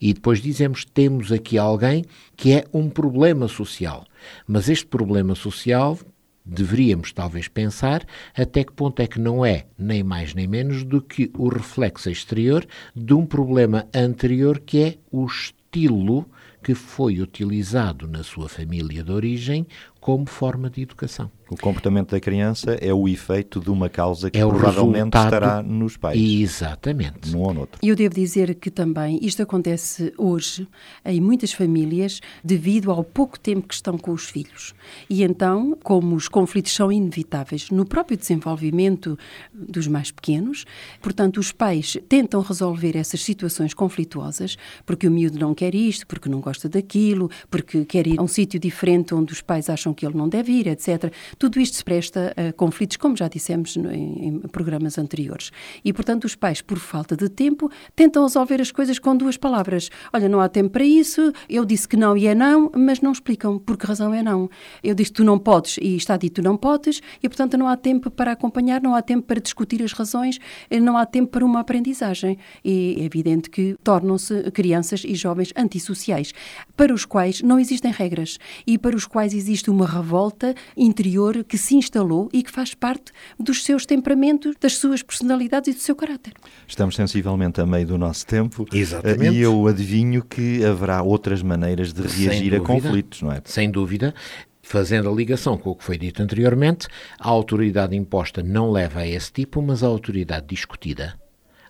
E 0.00 0.12
depois 0.12 0.40
dizemos 0.40 0.84
temos 0.84 1.32
aqui 1.32 1.58
alguém 1.58 2.04
que 2.36 2.52
é 2.52 2.64
um 2.72 2.88
problema 2.88 3.48
social. 3.48 4.04
Mas 4.46 4.68
este 4.68 4.86
problema 4.86 5.34
social 5.34 5.98
deveríamos 6.44 7.12
talvez 7.12 7.48
pensar 7.48 8.04
até 8.36 8.64
que 8.64 8.72
ponto 8.72 9.00
é 9.00 9.06
que 9.06 9.20
não 9.20 9.44
é 9.44 9.66
nem 9.78 10.02
mais 10.02 10.34
nem 10.34 10.46
menos 10.46 10.82
do 10.82 11.00
que 11.00 11.30
o 11.36 11.48
reflexo 11.48 12.10
exterior 12.10 12.66
de 12.94 13.14
um 13.14 13.24
problema 13.24 13.86
anterior 13.94 14.58
que 14.58 14.82
é 14.82 14.98
o 15.10 15.26
estilo 15.72 16.26
que 16.62 16.74
foi 16.74 17.20
utilizado 17.20 18.06
na 18.06 18.22
sua 18.22 18.46
família 18.46 19.02
de 19.02 19.10
origem 19.10 19.66
como 20.00 20.26
forma 20.26 20.68
de 20.68 20.82
educação. 20.82 21.30
O 21.52 21.56
comportamento 21.60 22.12
da 22.12 22.18
criança 22.20 22.78
é 22.80 22.94
o 22.94 23.06
efeito 23.06 23.60
de 23.60 23.68
uma 23.70 23.86
causa 23.90 24.30
que 24.30 24.38
É 24.38 24.46
provavelmente 24.46 25.12
resultado- 25.14 25.24
estará 25.26 25.62
nos 25.62 25.98
pais, 25.98 26.18
Exatamente. 26.18 27.30
num 27.30 27.40
ou 27.42 27.52
noutro. 27.52 27.78
E 27.82 27.88
eu 27.88 27.94
devo 27.94 28.14
dizer 28.14 28.54
que 28.54 28.70
também 28.70 29.18
isto 29.20 29.42
acontece 29.42 30.14
hoje 30.16 30.66
em 31.04 31.20
muitas 31.20 31.52
famílias 31.52 32.20
devido 32.42 32.90
ao 32.90 33.04
pouco 33.04 33.38
tempo 33.38 33.68
que 33.68 33.74
estão 33.74 33.98
com 33.98 34.12
os 34.12 34.30
filhos. 34.30 34.74
E 35.10 35.22
então, 35.22 35.76
como 35.82 36.16
os 36.16 36.26
conflitos 36.26 36.72
são 36.72 36.90
inevitáveis 36.90 37.68
no 37.70 37.84
próprio 37.84 38.16
desenvolvimento 38.16 39.18
dos 39.52 39.86
mais 39.86 40.10
pequenos, 40.10 40.64
portanto, 41.02 41.36
os 41.38 41.52
pais 41.52 41.98
tentam 42.08 42.40
resolver 42.40 42.96
essas 42.96 43.22
situações 43.22 43.74
conflituosas 43.74 44.56
porque 44.86 45.06
o 45.06 45.10
miúdo 45.10 45.38
não 45.38 45.54
quer 45.54 45.74
isto, 45.74 46.06
porque 46.06 46.30
não 46.30 46.40
gosta 46.40 46.66
daquilo, 46.66 47.30
porque 47.50 47.84
quer 47.84 48.06
ir 48.06 48.18
a 48.18 48.22
um 48.22 48.26
sítio 48.28 48.58
diferente 48.58 49.14
onde 49.14 49.34
os 49.34 49.42
pais 49.42 49.68
acham 49.68 49.92
que 49.92 50.06
ele 50.06 50.16
não 50.16 50.30
deve 50.30 50.50
ir, 50.52 50.66
etc. 50.66 51.12
Tudo 51.42 51.58
isto 51.58 51.76
se 51.76 51.82
presta 51.82 52.32
a 52.36 52.52
conflitos, 52.52 52.96
como 52.96 53.16
já 53.16 53.26
dissemos 53.26 53.76
em, 53.76 54.28
em 54.28 54.38
programas 54.42 54.96
anteriores. 54.96 55.50
E, 55.84 55.92
portanto, 55.92 56.22
os 56.22 56.36
pais, 56.36 56.62
por 56.62 56.78
falta 56.78 57.16
de 57.16 57.28
tempo, 57.28 57.68
tentam 57.96 58.22
resolver 58.22 58.60
as 58.60 58.70
coisas 58.70 58.96
com 59.00 59.16
duas 59.16 59.36
palavras. 59.36 59.90
Olha, 60.12 60.28
não 60.28 60.38
há 60.38 60.48
tempo 60.48 60.70
para 60.70 60.84
isso, 60.84 61.32
eu 61.48 61.64
disse 61.64 61.88
que 61.88 61.96
não 61.96 62.16
e 62.16 62.28
é 62.28 62.34
não, 62.36 62.70
mas 62.76 63.00
não 63.00 63.10
explicam 63.10 63.58
por 63.58 63.76
que 63.76 63.84
razão 63.84 64.14
é 64.14 64.22
não. 64.22 64.48
Eu 64.84 64.94
disse 64.94 65.12
tu 65.12 65.24
não 65.24 65.36
podes 65.36 65.78
e 65.82 65.96
está 65.96 66.16
dito 66.16 66.40
tu 66.40 66.44
não 66.44 66.56
podes, 66.56 67.02
e, 67.20 67.28
portanto, 67.28 67.58
não 67.58 67.66
há 67.66 67.76
tempo 67.76 68.08
para 68.08 68.30
acompanhar, 68.30 68.80
não 68.80 68.94
há 68.94 69.02
tempo 69.02 69.26
para 69.26 69.40
discutir 69.40 69.82
as 69.82 69.92
razões, 69.92 70.38
eh, 70.70 70.78
não 70.78 70.96
há 70.96 71.04
tempo 71.04 71.32
para 71.32 71.44
uma 71.44 71.58
aprendizagem. 71.58 72.38
E 72.64 72.98
é 73.00 73.02
evidente 73.02 73.50
que 73.50 73.74
tornam-se 73.82 74.48
crianças 74.52 75.02
e 75.04 75.16
jovens 75.16 75.52
antissociais, 75.56 76.32
para 76.76 76.94
os 76.94 77.04
quais 77.04 77.42
não 77.42 77.58
existem 77.58 77.90
regras 77.90 78.38
e 78.64 78.78
para 78.78 78.94
os 78.94 79.06
quais 79.06 79.34
existe 79.34 79.70
uma 79.70 79.88
revolta 79.88 80.54
interior 80.76 81.21
que 81.44 81.56
se 81.56 81.74
instalou 81.74 82.28
e 82.32 82.42
que 82.42 82.50
faz 82.50 82.74
parte 82.74 83.12
dos 83.38 83.64
seus 83.64 83.86
temperamentos, 83.86 84.54
das 84.60 84.76
suas 84.76 85.02
personalidades 85.02 85.74
e 85.74 85.78
do 85.78 85.80
seu 85.80 85.94
caráter. 85.94 86.32
Estamos 86.66 86.96
sensivelmente 86.96 87.60
a 87.60 87.66
meio 87.66 87.86
do 87.86 87.98
nosso 87.98 88.26
tempo 88.26 88.66
Exatamente. 88.72 89.26
eh, 89.26 89.32
e 89.32 89.40
eu 89.40 89.66
adivinho 89.66 90.24
que 90.24 90.64
haverá 90.64 91.02
outras 91.02 91.42
maneiras 91.42 91.92
de 91.92 92.02
reagir 92.02 92.54
a 92.54 92.60
conflitos, 92.60 93.22
não 93.22 93.32
é? 93.32 93.40
Sem 93.44 93.70
dúvida. 93.70 94.14
Fazendo 94.62 95.10
a 95.10 95.12
ligação 95.12 95.58
com 95.58 95.70
o 95.70 95.74
que 95.74 95.84
foi 95.84 95.98
dito 95.98 96.22
anteriormente, 96.22 96.86
a 97.18 97.28
autoridade 97.28 97.96
imposta 97.96 98.42
não 98.42 98.70
leva 98.70 99.00
a 99.00 99.06
esse 99.06 99.32
tipo, 99.32 99.60
mas 99.60 99.82
a 99.82 99.88
autoridade 99.88 100.46
discutida, 100.46 101.18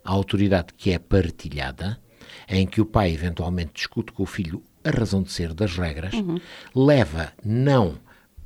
a 0.05 0.13
autoridade 0.13 0.69
que 0.77 0.93
é 0.93 0.99
partilhada, 0.99 1.99
em 2.49 2.67
que 2.67 2.81
o 2.81 2.87
pai 2.87 3.13
eventualmente 3.13 3.73
discute 3.75 4.13
com 4.13 4.23
o 4.23 4.27
filho 4.27 4.63
a 4.85 4.91
razão 4.91 5.23
de 5.23 5.33
ser 5.33 5.55
das 5.55 5.77
regras, 5.77 6.13
leva 6.75 7.33
não, 7.45 7.99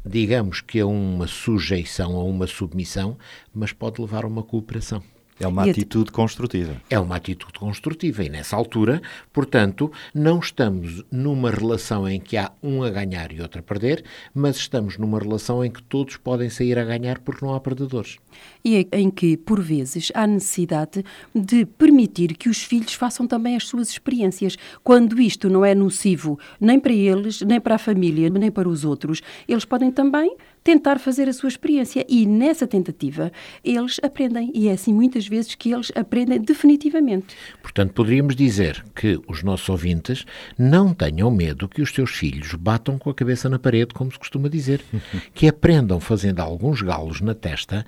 digamos 0.07 0.61
que 0.61 0.81
a 0.81 0.87
uma 0.87 1.27
sujeição, 1.27 2.17
a 2.17 2.25
uma 2.25 2.47
submissão, 2.47 3.19
mas 3.53 3.73
pode 3.73 4.01
levar 4.01 4.25
a 4.25 4.29
uma 4.29 4.43
cooperação. 4.43 5.03
É 5.39 5.47
uma 5.47 5.67
E 5.67 5.69
a- 5.69 5.73
atitude 5.73 6.11
construtiva. 6.11 6.81
É 6.89 6.99
uma 6.99 7.17
atitude 7.17 7.53
construtiva 7.59 8.25
e 8.25 8.29
nessa 8.29 8.57
altura, 8.57 9.03
portanto, 9.33 9.93
não 10.15 10.39
estamos 10.39 11.05
numa 11.11 11.51
relação 11.51 12.09
em 12.09 12.19
que 12.19 12.37
há 12.37 12.51
um 12.63 12.83
a 12.83 12.91
ganhar 12.91 13.33
e 13.33 13.41
outro 13.41 13.61
a 13.61 13.63
perder, 13.63 14.05
mas 14.35 14.57
estamos 14.57 14.97
numa 14.97 15.19
relação 15.19 15.65
em 15.65 15.71
que 15.71 15.83
todos 15.83 16.17
podem 16.17 16.49
sair 16.49 16.79
a 16.79 16.85
ganhar 16.85 17.19
porque 17.21 17.45
não 17.45 17.55
há 17.55 17.61
perdedores. 17.61 18.17
E 18.65 18.87
em 18.93 19.11
que, 19.11 19.37
por 19.37 19.61
vezes, 19.61 20.11
há 20.15 20.27
necessidade 20.27 21.05
de 21.35 21.65
permitir 21.67 22.35
que 22.37 22.49
os 22.49 22.63
filhos 22.63 22.95
façam 22.95 23.27
também 23.27 23.57
as 23.57 23.67
suas 23.67 23.89
experiências. 23.91 24.57
Quando 24.83 25.21
isto 25.21 25.49
não 25.51 25.65
é 25.65 25.75
nocivo 25.75 26.39
nem 26.61 26.81
para 26.81 26.93
eles, 26.93 27.41
nem 27.43 27.61
para 27.61 27.75
a 27.75 27.79
família, 27.79 28.29
nem 28.31 28.51
para 28.51 28.69
os 28.69 28.85
outros, 28.85 29.21
eles 29.47 29.65
podem 29.65 29.91
também 29.91 30.35
tentar 30.67 30.99
fazer 30.99 31.29
a 31.29 31.33
sua 31.33 31.49
experiência. 31.49 32.05
E 32.09 32.27
nessa 32.27 32.67
tentativa 32.67 33.31
eles 33.63 34.01
aprendem. 34.03 34.51
E 34.53 34.67
é 34.67 34.73
assim 34.73 34.93
muitas 34.93 35.29
vezes 35.29 35.55
que 35.55 35.73
eles 35.73 35.93
aprendem 35.95 36.41
definitivamente. 36.41 37.37
Portanto, 37.63 37.93
poderíamos 37.93 38.35
dizer 38.35 38.85
que 38.93 39.21
os 39.29 39.45
nossos 39.45 39.69
ouvintes 39.69 40.27
não 40.59 40.93
tenham 40.93 41.31
medo 41.31 41.69
que 41.69 41.81
os 41.81 41.91
seus 41.91 42.11
filhos 42.11 42.53
batam 42.55 42.99
com 42.99 43.09
a 43.09 43.15
cabeça 43.15 43.49
na 43.49 43.61
parede, 43.61 43.95
como 43.95 44.11
se 44.11 44.19
costuma 44.19 44.49
dizer, 44.49 44.83
que 45.33 45.47
aprendam 45.47 46.01
fazendo 46.01 46.41
alguns 46.41 46.83
galos 46.83 47.21
na 47.21 47.33
testa 47.33 47.87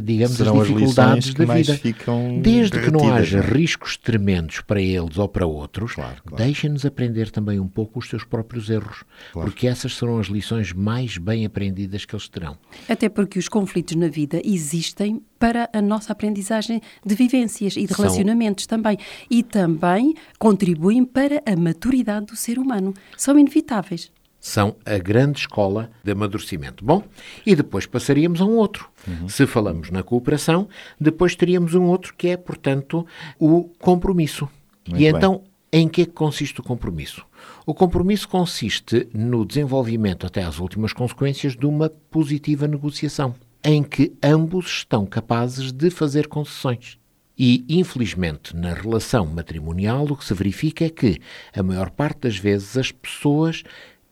digamos, 0.00 0.36
Serão 0.36 0.56
as 0.56 0.62
as 0.62 0.68
dificuldades 0.68 1.30
que 1.30 1.38
da 1.38 1.46
mais 1.46 1.66
vida. 1.66 1.78
ficam 1.78 2.40
Desde 2.40 2.80
que 2.80 2.90
não 2.90 3.12
haja 3.12 3.38
não 3.42 3.44
é? 3.48 3.52
riscos 3.52 3.96
tremendos 3.96 4.60
para 4.60 4.80
eles 4.80 5.18
ou 5.18 5.28
para 5.28 5.46
outros, 5.46 5.94
Claro, 5.94 6.22
claro. 6.24 6.44
deixem-nos 6.44 6.84
aprender 6.84 7.30
também 7.30 7.58
um 7.60 7.68
pouco 7.68 7.98
os 7.98 8.08
seus 8.08 8.24
próprios 8.24 8.68
erros, 8.70 9.04
porque 9.32 9.66
essas 9.66 9.94
serão 9.96 10.18
as 10.18 10.26
lições 10.26 10.72
mais 10.72 11.18
bem 11.18 11.44
aprendidas 11.44 12.04
que 12.04 12.14
eles 12.14 12.28
terão. 12.28 12.56
Até 12.88 13.08
porque 13.08 13.38
os 13.38 13.48
conflitos 13.48 13.94
na 13.96 14.08
vida 14.08 14.40
existem 14.44 15.22
para 15.38 15.68
a 15.72 15.82
nossa 15.82 16.12
aprendizagem 16.12 16.80
de 17.04 17.14
vivências 17.14 17.76
e 17.76 17.86
de 17.86 17.94
São- 17.94 18.04
relacionamentos 18.04 18.66
também. 18.66 18.96
E 19.30 19.42
também 19.42 20.14
contribuem 20.38 21.04
para 21.04 21.42
a 21.44 21.54
maturidade 21.56 22.26
do 22.26 22.36
ser 22.36 22.58
humano. 22.58 22.94
São 23.16 23.38
inevitáveis. 23.38 24.10
São 24.46 24.76
a 24.86 24.96
grande 24.96 25.40
escola 25.40 25.90
de 26.04 26.12
amadurecimento. 26.12 26.84
Bom, 26.84 27.02
e 27.44 27.56
depois 27.56 27.84
passaríamos 27.84 28.40
a 28.40 28.44
um 28.44 28.54
outro. 28.56 28.88
Se 29.28 29.44
falamos 29.44 29.90
na 29.90 30.04
cooperação, 30.04 30.68
depois 31.00 31.34
teríamos 31.34 31.74
um 31.74 31.82
outro 31.86 32.14
que 32.16 32.28
é, 32.28 32.36
portanto, 32.36 33.04
o 33.40 33.64
compromisso. 33.80 34.48
Muito 34.86 35.02
e 35.02 35.10
bem. 35.10 35.16
então, 35.16 35.42
em 35.72 35.88
que 35.88 36.02
é 36.02 36.06
que 36.06 36.12
consiste 36.12 36.60
o 36.60 36.62
compromisso? 36.62 37.26
O 37.66 37.74
compromisso 37.74 38.28
consiste 38.28 39.08
no 39.12 39.44
desenvolvimento, 39.44 40.24
até 40.24 40.44
às 40.44 40.60
últimas 40.60 40.92
consequências, 40.92 41.56
de 41.56 41.66
uma 41.66 41.90
positiva 41.90 42.68
negociação, 42.68 43.34
em 43.64 43.82
que 43.82 44.12
ambos 44.22 44.66
estão 44.66 45.04
capazes 45.04 45.72
de 45.72 45.90
fazer 45.90 46.28
concessões. 46.28 46.96
E, 47.36 47.64
infelizmente, 47.68 48.54
na 48.54 48.72
relação 48.72 49.26
matrimonial, 49.26 50.04
o 50.04 50.16
que 50.16 50.24
se 50.24 50.32
verifica 50.32 50.84
é 50.84 50.88
que, 50.88 51.20
a 51.52 51.64
maior 51.64 51.90
parte 51.90 52.20
das 52.20 52.38
vezes, 52.38 52.76
as 52.78 52.92
pessoas 52.92 53.64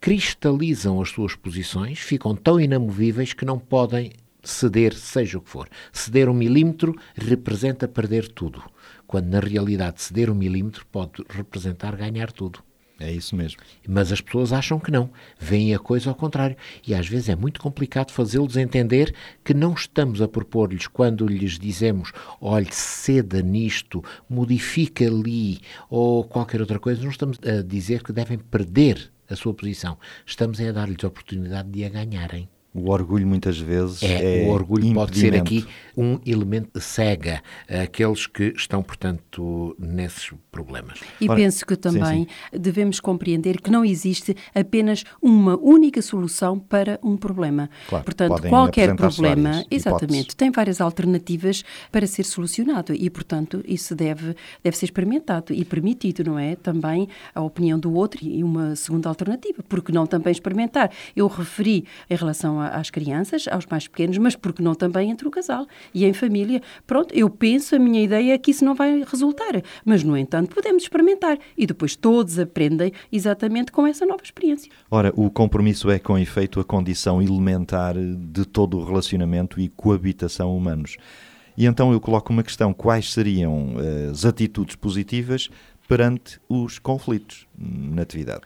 cristalizam 0.04 1.00
as 1.00 1.08
suas 1.08 1.34
posições, 1.34 1.98
ficam 1.98 2.36
tão 2.36 2.60
inamovíveis 2.60 3.32
que 3.32 3.46
não 3.46 3.58
podem 3.58 4.12
ceder, 4.42 4.92
seja 4.92 5.38
o 5.38 5.40
que 5.40 5.48
for. 5.48 5.66
Ceder 5.90 6.28
um 6.28 6.34
milímetro 6.34 6.94
representa 7.14 7.88
perder 7.88 8.28
tudo, 8.28 8.62
quando 9.06 9.28
na 9.28 9.40
realidade 9.40 10.02
ceder 10.02 10.28
um 10.28 10.34
milímetro 10.34 10.84
pode 10.92 11.24
representar 11.30 11.96
ganhar 11.96 12.30
tudo. 12.30 12.58
É 13.00 13.10
isso 13.10 13.34
mesmo. 13.34 13.62
Mas 13.88 14.12
as 14.12 14.20
pessoas 14.20 14.52
acham 14.52 14.78
que 14.78 14.90
não, 14.90 15.08
veem 15.40 15.74
a 15.74 15.78
coisa 15.78 16.10
ao 16.10 16.14
contrário. 16.14 16.54
E 16.86 16.94
às 16.94 17.08
vezes 17.08 17.30
é 17.30 17.34
muito 17.34 17.58
complicado 17.58 18.12
fazê-los 18.12 18.58
entender 18.58 19.14
que 19.42 19.54
não 19.54 19.72
estamos 19.72 20.20
a 20.20 20.28
propor-lhes, 20.28 20.86
quando 20.86 21.26
lhes 21.26 21.58
dizemos, 21.58 22.12
olhe, 22.42 22.68
ceda 22.70 23.40
nisto, 23.40 24.04
modifica 24.28 25.06
ali, 25.06 25.60
ou 25.88 26.24
qualquer 26.24 26.60
outra 26.60 26.78
coisa, 26.78 27.02
não 27.02 27.10
estamos 27.10 27.38
a 27.42 27.62
dizer 27.62 28.02
que 28.02 28.12
devem 28.12 28.36
perder 28.36 29.13
a 29.28 29.36
sua 29.36 29.54
posição. 29.54 29.98
Estamos 30.26 30.60
a 30.60 30.72
dar-lhes 30.72 31.02
a 31.04 31.08
oportunidade 31.08 31.70
de 31.70 31.84
a 31.84 31.88
ganharem. 31.88 32.48
O 32.74 32.90
orgulho 32.90 33.24
muitas 33.24 33.56
vezes 33.56 34.02
é, 34.02 34.42
é 34.42 34.48
o 34.48 34.50
orgulho 34.50 34.92
pode 34.92 35.16
ser 35.16 35.36
aqui 35.36 35.64
um 35.96 36.18
elemento 36.26 36.80
cega 36.80 37.40
aqueles 37.68 38.26
que 38.26 38.52
estão, 38.56 38.82
portanto, 38.82 39.76
nesses 39.78 40.32
problemas. 40.50 40.98
E 41.20 41.28
Ora, 41.28 41.38
penso 41.38 41.64
que 41.64 41.74
sim, 41.74 41.80
também 41.80 42.26
devemos 42.52 42.98
compreender 42.98 43.60
que 43.60 43.70
não 43.70 43.84
existe 43.84 44.36
apenas 44.52 45.04
uma 45.22 45.56
única 45.56 46.02
solução 46.02 46.58
para 46.58 46.98
um 47.00 47.16
problema. 47.16 47.70
Claro, 47.88 48.04
Portanto, 48.04 48.42
qualquer 48.48 48.96
problema, 48.96 49.50
várias 49.50 49.66
exatamente, 49.70 50.12
hipóteses. 50.12 50.34
tem 50.34 50.50
várias 50.50 50.80
alternativas 50.80 51.62
para 51.92 52.08
ser 52.08 52.24
solucionado 52.24 52.92
e, 52.92 53.08
portanto, 53.08 53.62
isso 53.66 53.94
deve, 53.94 54.34
deve 54.64 54.76
ser 54.76 54.86
experimentado 54.86 55.52
e 55.54 55.64
permitido, 55.64 56.24
não 56.24 56.36
é? 56.36 56.56
Também 56.56 57.08
a 57.32 57.40
opinião 57.40 57.78
do 57.78 57.94
outro 57.94 58.24
e 58.24 58.42
uma 58.42 58.74
segunda 58.74 59.08
alternativa. 59.08 59.62
Porque 59.68 59.92
não 59.92 60.06
também 60.06 60.32
experimentar? 60.32 60.90
Eu 61.14 61.28
referi 61.28 61.84
em 62.10 62.16
relação 62.16 62.63
às 62.68 62.90
crianças, 62.90 63.46
aos 63.48 63.66
mais 63.66 63.86
pequenos, 63.88 64.18
mas 64.18 64.36
porque 64.36 64.62
não 64.62 64.74
também 64.74 65.10
entre 65.10 65.26
o 65.26 65.30
casal 65.30 65.66
e 65.92 66.04
em 66.04 66.12
família? 66.12 66.62
Pronto, 66.86 67.14
eu 67.14 67.28
penso, 67.28 67.74
a 67.76 67.78
minha 67.78 68.02
ideia 68.02 68.34
é 68.34 68.38
que 68.38 68.50
isso 68.50 68.64
não 68.64 68.74
vai 68.74 69.04
resultar, 69.04 69.62
mas, 69.84 70.02
no 70.02 70.16
entanto, 70.16 70.54
podemos 70.54 70.82
experimentar 70.82 71.38
e 71.56 71.66
depois 71.66 71.96
todos 71.96 72.38
aprendem 72.38 72.92
exatamente 73.10 73.72
com 73.72 73.86
essa 73.86 74.06
nova 74.06 74.22
experiência. 74.22 74.70
Ora, 74.90 75.12
o 75.16 75.30
compromisso 75.30 75.90
é 75.90 75.98
com 75.98 76.18
efeito 76.18 76.60
a 76.60 76.64
condição 76.64 77.20
elementar 77.20 77.94
de 77.96 78.44
todo 78.44 78.78
o 78.78 78.84
relacionamento 78.84 79.60
e 79.60 79.68
coabitação 79.68 80.56
humanos. 80.56 80.96
E 81.56 81.66
então 81.66 81.92
eu 81.92 82.00
coloco 82.00 82.32
uma 82.32 82.42
questão: 82.42 82.72
quais 82.72 83.12
seriam 83.12 83.76
eh, 83.78 84.10
as 84.10 84.24
atitudes 84.24 84.76
positivas 84.76 85.48
perante 85.88 86.40
os 86.48 86.78
conflitos 86.78 87.46
na 87.56 88.02
atividade? 88.02 88.42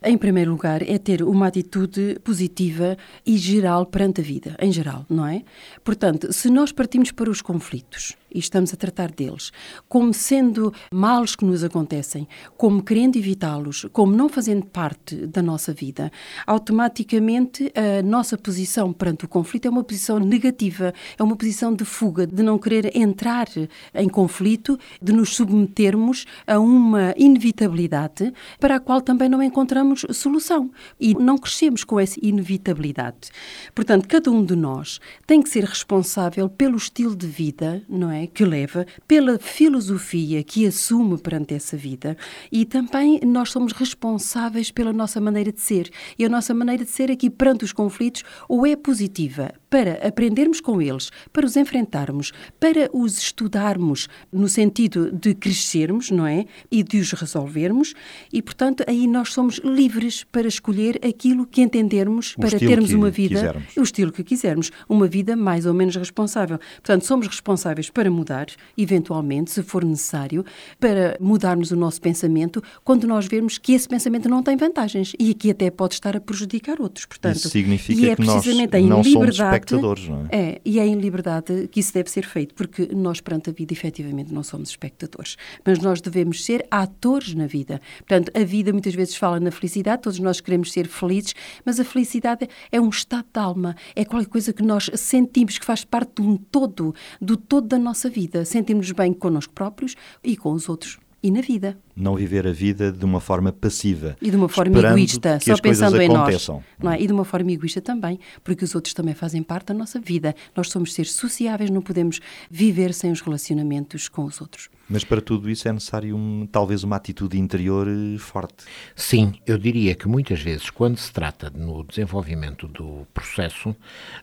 Em 0.00 0.16
primeiro 0.16 0.52
lugar, 0.52 0.80
é 0.82 0.96
ter 0.96 1.24
uma 1.24 1.48
atitude 1.48 2.20
positiva 2.22 2.96
e 3.26 3.36
geral 3.36 3.84
perante 3.84 4.20
a 4.20 4.24
vida, 4.24 4.56
em 4.60 4.70
geral, 4.70 5.04
não 5.10 5.26
é? 5.26 5.42
Portanto, 5.82 6.32
se 6.32 6.48
nós 6.48 6.70
partimos 6.70 7.10
para 7.10 7.28
os 7.28 7.42
conflitos 7.42 8.16
e 8.32 8.38
estamos 8.38 8.72
a 8.72 8.76
tratar 8.76 9.10
deles 9.10 9.52
como 9.88 10.12
sendo 10.12 10.72
males 10.92 11.34
que 11.34 11.44
nos 11.44 11.64
acontecem, 11.64 12.26
como 12.56 12.82
querendo 12.82 13.16
evitá-los, 13.16 13.86
como 13.92 14.14
não 14.14 14.28
fazendo 14.28 14.66
parte 14.66 15.26
da 15.26 15.42
nossa 15.42 15.72
vida, 15.72 16.10
automaticamente 16.46 17.72
a 17.74 18.02
nossa 18.02 18.36
posição 18.36 18.92
perante 18.92 19.24
o 19.24 19.28
conflito 19.28 19.66
é 19.66 19.70
uma 19.70 19.84
posição 19.84 20.18
negativa, 20.18 20.92
é 21.16 21.22
uma 21.22 21.36
posição 21.36 21.74
de 21.74 21.84
fuga, 21.84 22.26
de 22.26 22.42
não 22.42 22.58
querer 22.58 22.96
entrar 22.96 23.48
em 23.94 24.08
conflito, 24.08 24.78
de 25.00 25.12
nos 25.12 25.34
submetermos 25.34 26.26
a 26.46 26.58
uma 26.58 27.14
inevitabilidade 27.16 28.32
para 28.58 28.76
a 28.76 28.80
qual 28.80 29.00
também 29.00 29.28
não 29.28 29.42
encontramos 29.42 30.04
solução 30.12 30.70
e 31.00 31.14
não 31.14 31.38
crescemos 31.38 31.84
com 31.84 31.98
essa 31.98 32.18
inevitabilidade. 32.22 33.30
Portanto, 33.74 34.08
cada 34.08 34.30
um 34.30 34.44
de 34.44 34.56
nós 34.56 35.00
tem 35.26 35.42
que 35.42 35.48
ser 35.48 35.64
responsável 35.64 36.48
pelo 36.48 36.76
estilo 36.76 37.14
de 37.14 37.26
vida, 37.26 37.82
não 37.88 38.10
é, 38.10 38.17
que 38.26 38.44
leva, 38.44 38.86
pela 39.06 39.38
filosofia 39.38 40.42
que 40.42 40.66
assume 40.66 41.18
perante 41.18 41.54
essa 41.54 41.76
vida 41.76 42.16
e 42.50 42.64
também 42.64 43.20
nós 43.24 43.50
somos 43.50 43.72
responsáveis 43.72 44.70
pela 44.70 44.92
nossa 44.92 45.20
maneira 45.20 45.52
de 45.52 45.60
ser. 45.60 45.90
E 46.18 46.24
a 46.24 46.28
nossa 46.28 46.52
maneira 46.52 46.84
de 46.84 46.90
ser 46.90 47.10
aqui 47.10 47.30
perante 47.30 47.64
os 47.64 47.72
conflitos 47.72 48.24
ou 48.48 48.66
é 48.66 48.74
positiva 48.74 49.52
para 49.70 49.94
aprendermos 50.06 50.60
com 50.60 50.80
eles, 50.80 51.10
para 51.32 51.46
os 51.46 51.56
enfrentarmos, 51.56 52.32
para 52.58 52.88
os 52.92 53.18
estudarmos 53.18 54.08
no 54.32 54.48
sentido 54.48 55.10
de 55.12 55.34
crescermos, 55.34 56.10
não 56.10 56.26
é? 56.26 56.46
E 56.70 56.82
de 56.82 56.98
os 56.98 57.12
resolvermos 57.12 57.94
e, 58.32 58.42
portanto, 58.42 58.84
aí 58.86 59.06
nós 59.06 59.32
somos 59.32 59.58
livres 59.58 60.24
para 60.24 60.48
escolher 60.48 60.98
aquilo 61.06 61.46
que 61.46 61.60
entendermos 61.60 62.34
O 62.36 62.40
para 62.40 62.58
termos 62.58 62.92
uma 62.92 63.10
vida, 63.10 63.36
quisermos. 63.36 63.76
o 63.76 63.82
estilo 63.82 64.12
que 64.12 64.24
quisermos, 64.24 64.70
uma 64.88 65.06
vida 65.06 65.36
mais 65.36 65.66
ou 65.66 65.74
menos 65.74 65.96
responsável. 65.96 66.58
Portanto, 66.58 67.04
somos 67.04 67.26
responsáveis 67.26 67.90
para 67.90 68.10
mudar, 68.10 68.46
eventualmente, 68.76 69.50
se 69.50 69.62
for 69.62 69.84
necessário, 69.84 70.44
para 70.78 71.16
mudarmos 71.20 71.70
o 71.70 71.76
nosso 71.76 72.00
pensamento 72.00 72.62
quando 72.84 73.06
nós 73.06 73.26
vermos 73.26 73.58
que 73.58 73.72
esse 73.72 73.88
pensamento 73.88 74.28
não 74.28 74.42
tem 74.42 74.56
vantagens 74.56 75.12
e 75.18 75.34
que 75.34 75.50
até 75.50 75.70
pode 75.70 75.94
estar 75.94 76.16
a 76.16 76.20
prejudicar 76.20 76.80
outros. 76.80 77.06
Portanto, 77.06 77.36
Isso 77.36 77.50
significa 77.50 78.00
e 78.00 78.10
é 78.10 78.16
que 78.16 78.22
nós 78.22 78.42
precisamente 78.42 78.76
em 78.76 78.86
não 78.86 79.02
somos 79.02 79.08
liberdade, 79.08 79.57
espectadores, 79.58 80.08
não 80.08 80.26
é? 80.30 80.36
É, 80.36 80.60
e 80.64 80.78
é 80.78 80.86
em 80.86 80.94
liberdade 80.94 81.68
que 81.68 81.80
isso 81.80 81.92
deve 81.92 82.10
ser 82.10 82.24
feito, 82.24 82.54
porque 82.54 82.88
nós, 82.94 83.20
perante 83.20 83.50
a 83.50 83.52
vida, 83.52 83.72
efetivamente 83.72 84.32
não 84.32 84.42
somos 84.42 84.70
espectadores, 84.70 85.36
mas 85.64 85.78
nós 85.78 86.00
devemos 86.00 86.44
ser 86.44 86.66
atores 86.70 87.34
na 87.34 87.46
vida. 87.46 87.80
Portanto, 87.98 88.30
a 88.34 88.44
vida 88.44 88.72
muitas 88.72 88.94
vezes 88.94 89.16
fala 89.16 89.40
na 89.40 89.50
felicidade, 89.50 90.02
todos 90.02 90.18
nós 90.18 90.40
queremos 90.40 90.72
ser 90.72 90.86
felizes, 90.86 91.34
mas 91.64 91.78
a 91.78 91.84
felicidade 91.84 92.48
é 92.70 92.80
um 92.80 92.88
estado 92.88 93.26
de 93.32 93.40
alma, 93.40 93.76
é 93.94 94.04
qualquer 94.04 94.28
coisa 94.28 94.52
que 94.52 94.62
nós 94.62 94.90
sentimos 94.94 95.58
que 95.58 95.64
faz 95.64 95.84
parte 95.84 96.20
de 96.20 96.22
um 96.22 96.36
todo, 96.36 96.94
do 97.20 97.36
todo 97.36 97.68
da 97.68 97.78
nossa 97.78 98.08
vida. 98.08 98.44
Sentimos 98.44 98.90
bem 98.92 99.12
connosco 99.12 99.52
próprios 99.52 99.94
e 100.22 100.36
com 100.36 100.52
os 100.52 100.68
outros 100.68 100.98
e 101.22 101.30
na 101.30 101.40
vida. 101.40 101.76
Não 101.96 102.14
viver 102.14 102.46
a 102.46 102.52
vida 102.52 102.92
de 102.92 103.04
uma 103.04 103.20
forma 103.20 103.50
passiva. 103.52 104.16
E 104.22 104.30
de 104.30 104.36
uma 104.36 104.48
forma 104.48 104.78
egoísta, 104.78 105.38
que 105.38 105.46
só 105.46 105.60
pensando 105.60 106.00
em 106.00 106.08
nós. 106.08 106.48
Não 106.80 106.92
é? 106.92 107.00
E 107.00 107.06
de 107.06 107.12
uma 107.12 107.24
forma 107.24 107.50
egoísta 107.50 107.80
também, 107.80 108.20
porque 108.44 108.64
os 108.64 108.74
outros 108.74 108.94
também 108.94 109.14
fazem 109.14 109.42
parte 109.42 109.66
da 109.66 109.74
nossa 109.74 109.98
vida. 109.98 110.34
Nós 110.56 110.70
somos 110.70 110.94
seres 110.94 111.12
sociáveis, 111.12 111.70
não 111.70 111.82
podemos 111.82 112.20
viver 112.50 112.94
sem 112.94 113.10
os 113.10 113.20
relacionamentos 113.20 114.08
com 114.08 114.24
os 114.24 114.40
outros. 114.40 114.68
Mas 114.88 115.04
para 115.04 115.20
tudo 115.20 115.50
isso 115.50 115.68
é 115.68 115.72
necessário 115.72 116.16
um- 116.16 116.46
talvez 116.46 116.84
uma 116.84 116.96
atitude 116.96 117.36
interior 117.38 117.86
eh, 117.88 118.16
forte. 118.18 118.64
Sim, 118.94 119.34
eu 119.46 119.58
diria 119.58 119.94
que 119.94 120.06
muitas 120.08 120.40
vezes, 120.40 120.70
quando 120.70 120.96
se 120.98 121.12
trata 121.12 121.50
no 121.50 121.82
desenvolvimento 121.84 122.68
do 122.68 123.06
processo, 123.12 123.74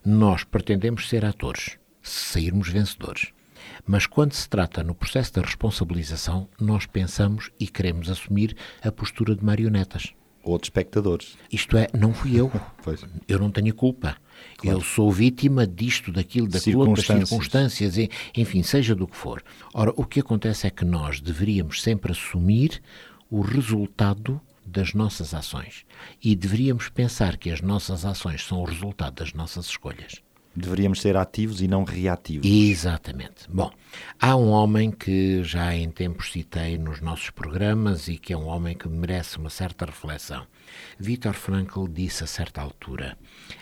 nós 0.03 0.43
pretendemos 0.43 1.09
ser 1.09 1.25
atores, 1.25 1.77
sairmos 2.01 2.69
vencedores. 2.69 3.27
Mas 3.85 4.07
quando 4.07 4.33
se 4.33 4.49
trata 4.49 4.83
no 4.83 4.95
processo 4.95 5.33
da 5.33 5.41
responsabilização, 5.41 6.49
nós 6.59 6.85
pensamos 6.85 7.51
e 7.59 7.67
queremos 7.67 8.09
assumir 8.09 8.55
a 8.83 8.91
postura 8.91 9.35
de 9.35 9.45
marionetas. 9.45 10.13
Ou 10.43 10.59
de 10.59 10.65
espectadores. 10.65 11.37
Isto 11.51 11.77
é, 11.77 11.87
não 11.93 12.13
fui 12.13 12.39
eu. 12.39 12.51
Eu 13.27 13.39
não 13.39 13.49
tenho 13.49 13.73
culpa. 13.73 14.15
Eu 14.63 14.79
sou 14.79 15.11
vítima 15.11 15.65
disto, 15.65 16.11
daquilo, 16.11 16.47
daquilo, 16.47 16.81
outro, 16.81 16.95
das 16.95 17.05
Circunstâncias. 17.05 17.93
circunstâncias, 17.93 18.09
enfim, 18.35 18.61
seja 18.61 18.93
do 18.93 19.07
que 19.07 19.15
for. 19.15 19.43
Ora, 19.73 19.91
o 19.95 20.05
que 20.05 20.19
acontece 20.19 20.67
é 20.67 20.69
que 20.69 20.85
nós 20.85 21.19
deveríamos 21.19 21.81
sempre 21.81 22.11
assumir 22.11 22.81
o 23.29 23.41
resultado 23.41 24.39
das 24.65 24.93
nossas 24.93 25.33
ações. 25.33 25.85
E 26.23 26.35
deveríamos 26.35 26.89
pensar 26.89 27.37
que 27.37 27.49
as 27.49 27.61
nossas 27.61 28.05
ações 28.05 28.45
são 28.45 28.59
o 28.59 28.65
resultado 28.65 29.15
das 29.15 29.33
nossas 29.33 29.65
escolhas. 29.65 30.24
Deveríamos 30.55 31.01
ser 31.01 31.17
ativos 31.17 31.61
e 31.61 31.67
não 31.67 31.83
reativos. 31.83 32.47
Exatamente. 32.49 33.45
Bom, 33.49 33.69
há 34.19 34.35
um 34.35 34.49
homem 34.49 34.89
que 34.89 35.43
já 35.43 35.75
em 35.75 35.89
tempos 35.89 36.31
citei 36.31 36.77
nos 36.77 37.01
nossos 37.01 37.29
programas 37.29 38.07
e 38.07 38.17
que 38.17 38.31
é 38.31 38.37
um 38.37 38.45
homem 38.47 38.75
que 38.75 38.87
merece 38.87 39.37
uma 39.37 39.49
certa 39.49 39.85
reflexão. 39.85 40.47
Viktor 40.97 41.33
Frankl 41.33 41.87
disse 41.87 42.23
a 42.23 42.27
certa 42.27 42.61
altura: 42.61 43.17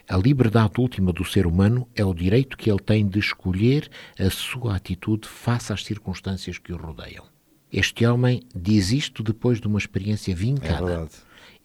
A 0.08 0.15
liberdade 0.17 0.73
última 0.79 1.12
do 1.12 1.25
ser 1.25 1.47
humano 1.47 1.88
é 1.95 2.06
o 2.06 2.13
direito 2.13 2.56
que 2.58 2.69
ele 2.69 2.79
tem 2.79 3.08
de 3.08 3.17
escolher 3.19 3.89
a 4.19 4.29
sua 4.29 4.75
atitude 4.75 5.27
face 5.27 5.73
às 5.73 5.84
circunstâncias 5.84 6.58
que 6.58 6.71
o 6.71 6.77
rodeiam. 6.77 7.25
Este 7.71 8.06
homem 8.06 8.43
diz 8.56 8.91
isto 8.91 9.23
depois 9.23 9.60
de 9.60 9.65
uma 9.67 9.79
experiência 9.79 10.32
É 10.32 10.36
vincada. 10.36 10.86
verdade. 10.86 11.12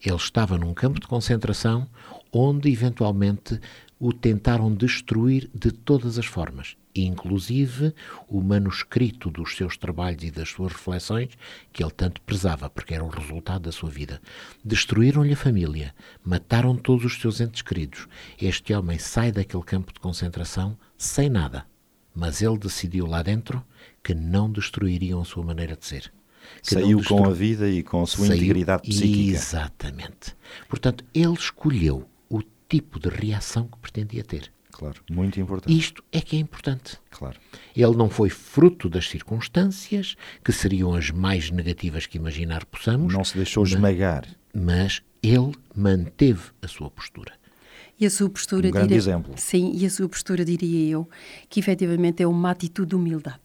Ele 0.03 0.15
estava 0.15 0.57
num 0.57 0.73
campo 0.73 0.99
de 0.99 1.05
concentração 1.05 1.87
onde, 2.31 2.71
eventualmente, 2.71 3.59
o 3.99 4.13
tentaram 4.13 4.73
destruir 4.73 5.49
de 5.53 5.71
todas 5.71 6.17
as 6.17 6.25
formas, 6.25 6.77
inclusive 6.95 7.93
o 8.29 8.41
manuscrito 8.41 9.29
dos 9.29 9.55
seus 9.57 9.75
trabalhos 9.75 10.23
e 10.23 10.31
das 10.31 10.49
suas 10.49 10.71
reflexões, 10.71 11.29
que 11.73 11.83
ele 11.83 11.91
tanto 11.91 12.21
prezava, 12.21 12.69
porque 12.69 12.93
era 12.93 13.03
o 13.03 13.09
resultado 13.09 13.63
da 13.63 13.71
sua 13.73 13.89
vida. 13.89 14.21
Destruíram-lhe 14.63 15.33
a 15.33 15.37
família, 15.37 15.93
mataram 16.23 16.75
todos 16.77 17.03
os 17.03 17.19
seus 17.19 17.41
entes 17.41 17.61
queridos. 17.61 18.07
Este 18.41 18.73
homem 18.73 18.97
sai 18.97 19.31
daquele 19.33 19.63
campo 19.63 19.91
de 19.91 19.99
concentração 19.99 20.77
sem 20.97 21.29
nada, 21.29 21.65
mas 22.15 22.41
ele 22.41 22.57
decidiu 22.57 23.05
lá 23.05 23.21
dentro 23.21 23.61
que 24.01 24.13
não 24.15 24.49
destruiriam 24.49 25.21
a 25.21 25.25
sua 25.25 25.43
maneira 25.43 25.75
de 25.75 25.85
ser. 25.85 26.11
Saiu 26.63 27.03
com 27.03 27.25
a 27.25 27.31
vida 27.33 27.69
e 27.69 27.83
com 27.83 28.01
a 28.01 28.07
sua 28.07 28.27
Saiu- 28.27 28.37
integridade 28.37 28.87
psíquica. 28.89 29.31
Exatamente. 29.37 30.35
Portanto, 30.69 31.03
ele 31.13 31.33
escolheu 31.33 32.07
tipo 32.69 32.99
de 32.99 33.09
reação 33.09 33.67
que 33.67 33.77
pretendia 33.79 34.23
ter. 34.23 34.51
Claro, 34.71 35.01
muito 35.09 35.39
importante. 35.41 35.77
Isto 35.77 36.01
é 36.11 36.21
que 36.21 36.37
é 36.37 36.39
importante. 36.39 36.97
Claro. 37.09 37.37
Ele 37.75 37.95
não 37.97 38.09
foi 38.09 38.29
fruto 38.29 38.87
das 38.87 39.09
circunstâncias, 39.09 40.15
que 40.43 40.51
seriam 40.53 40.93
as 40.93 41.09
mais 41.11 41.49
negativas 41.51 42.05
que 42.05 42.17
imaginar 42.17 42.63
possamos, 42.65 43.13
Não 43.13 43.23
se 43.23 43.35
deixou 43.35 43.63
esmagar. 43.65 44.25
mas 44.53 45.01
ele 45.21 45.51
manteve 45.75 46.43
a 46.61 46.67
sua 46.67 46.89
postura. 46.89 47.33
E 47.99 48.05
a 48.05 48.09
sua 48.09 48.29
postura 48.29 48.69
Um 48.69 48.71
grande 48.71 48.87
diria, 48.89 48.97
exemplo. 49.01 49.33
Sim, 49.35 49.73
e 49.75 49.85
a 49.85 49.89
sua 49.89 50.07
postura, 50.07 50.45
diria 50.45 50.89
eu, 50.91 51.09
que 51.49 51.59
efetivamente 51.59 52.23
é 52.23 52.27
uma 52.27 52.51
atitude 52.51 52.89
de 52.89 52.95
humildade. 52.95 53.39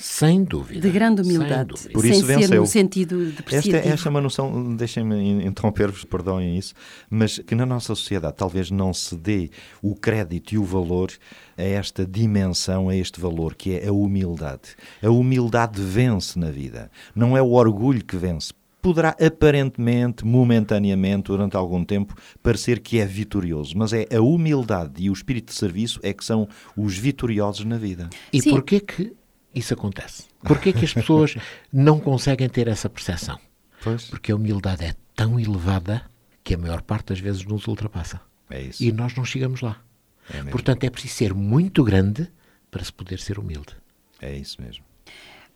Sem 0.00 0.44
dúvida. 0.44 0.80
De 0.80 0.90
grande 0.90 1.24
sem 1.24 1.36
humildade. 1.36 1.70
dúvida. 1.70 1.90
Por 1.92 2.02
sem 2.02 2.10
isso 2.12 2.20
ser 2.24 2.38
venceu. 2.38 2.60
no 2.60 2.66
sentido 2.66 3.20
Esta, 3.22 3.36
depreciativo. 3.36 3.76
esta 3.94 4.08
é 4.08 4.10
uma 4.10 4.20
noção, 4.20 4.76
deixem-me 4.76 5.16
in- 5.16 5.46
interromper-vos, 5.46 6.04
perdoem 6.04 6.56
isso, 6.56 6.72
mas 7.10 7.38
que 7.40 7.54
na 7.56 7.66
nossa 7.66 7.94
sociedade 7.96 8.36
talvez 8.36 8.70
não 8.70 8.94
se 8.94 9.16
dê 9.16 9.50
o 9.82 9.96
crédito 9.96 10.52
e 10.54 10.58
o 10.58 10.62
valor 10.64 11.10
a 11.56 11.62
esta 11.62 12.06
dimensão, 12.06 12.88
a 12.88 12.94
este 12.96 13.20
valor, 13.20 13.56
que 13.56 13.72
é 13.74 13.88
a 13.88 13.92
humildade. 13.92 14.76
A 15.02 15.10
humildade 15.10 15.82
vence 15.82 16.38
na 16.38 16.50
vida. 16.50 16.90
Não 17.14 17.36
é 17.36 17.42
o 17.42 17.50
orgulho 17.54 18.04
que 18.04 18.16
vence. 18.16 18.52
Poderá 18.80 19.16
aparentemente, 19.20 20.24
momentaneamente, 20.24 21.24
durante 21.24 21.56
algum 21.56 21.84
tempo, 21.84 22.14
parecer 22.40 22.78
que 22.78 23.00
é 23.00 23.04
vitorioso, 23.04 23.76
mas 23.76 23.92
é 23.92 24.06
a 24.14 24.20
humildade 24.20 25.02
e 25.02 25.10
o 25.10 25.12
espírito 25.12 25.48
de 25.52 25.58
serviço 25.58 25.98
é 26.04 26.12
que 26.12 26.24
são 26.24 26.48
os 26.76 26.96
vitoriosos 26.96 27.64
na 27.64 27.76
vida. 27.76 28.08
E 28.32 28.40
Sim. 28.40 28.50
porquê 28.50 28.78
que 28.78 29.12
isso 29.58 29.74
acontece? 29.74 30.24
Porquê 30.42 30.72
que 30.72 30.84
as 30.84 30.92
pessoas 30.92 31.36
não 31.72 32.00
conseguem 32.00 32.48
ter 32.48 32.68
essa 32.68 32.88
percepção? 32.88 33.38
Pois. 33.82 34.04
Porque 34.04 34.32
a 34.32 34.36
humildade 34.36 34.84
é 34.84 34.94
tão 35.14 35.38
elevada 35.38 36.02
que 36.42 36.54
a 36.54 36.58
maior 36.58 36.82
parte 36.82 37.08
das 37.08 37.20
vezes 37.20 37.44
nos 37.44 37.66
ultrapassa. 37.66 38.20
É 38.50 38.62
isso. 38.62 38.82
E 38.82 38.90
nós 38.92 39.14
não 39.14 39.24
chegamos 39.24 39.60
lá. 39.60 39.80
É. 40.32 40.42
Portanto, 40.44 40.84
é 40.84 40.90
preciso 40.90 41.14
ser 41.14 41.34
muito 41.34 41.82
grande 41.84 42.30
para 42.70 42.82
se 42.84 42.92
poder 42.92 43.18
ser 43.18 43.38
humilde. 43.38 43.74
É 44.20 44.34
isso 44.34 44.60
mesmo. 44.60 44.84